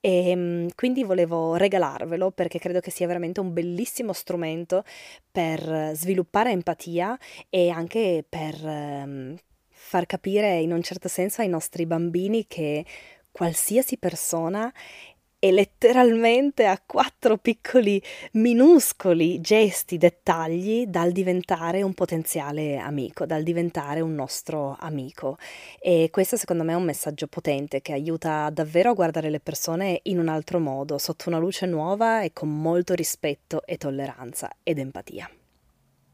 E 0.01 0.35
mm, 0.35 0.67
quindi 0.75 1.03
volevo 1.03 1.55
regalarvelo 1.55 2.31
perché 2.31 2.59
credo 2.59 2.81
che 2.81 2.91
sia 2.91 3.07
veramente 3.07 3.39
un 3.39 3.53
bellissimo 3.53 4.11
strumento 4.11 4.83
per 5.31 5.91
sviluppare 5.93 6.51
empatia 6.51 7.17
e 7.49 7.69
anche 7.69 8.25
per 8.27 8.55
um, 8.61 9.35
far 9.69 10.05
capire 10.05 10.59
in 10.59 10.73
un 10.73 10.81
certo 10.81 11.07
senso 11.07 11.41
ai 11.41 11.47
nostri 11.47 11.85
bambini 11.85 12.45
che 12.45 12.83
qualsiasi 13.31 13.97
persona 13.97 14.73
e 15.39 15.51
letteralmente 15.51 16.65
a 16.65 16.81
quattro 16.83 17.37
piccoli, 17.37 18.01
minuscoli 18.33 19.39
gesti, 19.39 19.97
dettagli 19.97 20.85
dal 20.87 21.11
diventare 21.11 21.83
un 21.83 21.93
potenziale 21.93 22.77
amico, 22.77 23.25
dal 23.25 23.43
diventare 23.43 24.01
un 24.01 24.15
nostro 24.15 24.75
amico. 24.79 25.37
E 25.79 26.09
questo 26.11 26.37
secondo 26.37 26.63
me 26.63 26.73
è 26.73 26.75
un 26.75 26.83
messaggio 26.83 27.27
potente 27.27 27.81
che 27.81 27.93
aiuta 27.93 28.49
davvero 28.49 28.91
a 28.91 28.93
guardare 28.93 29.29
le 29.29 29.39
persone 29.39 29.99
in 30.03 30.19
un 30.19 30.27
altro 30.27 30.59
modo, 30.59 30.97
sotto 30.97 31.29
una 31.29 31.37
luce 31.37 31.65
nuova 31.65 32.21
e 32.21 32.33
con 32.33 32.49
molto 32.49 32.93
rispetto 32.93 33.63
e 33.65 33.77
tolleranza 33.77 34.49
ed 34.63 34.79
empatia. 34.79 35.29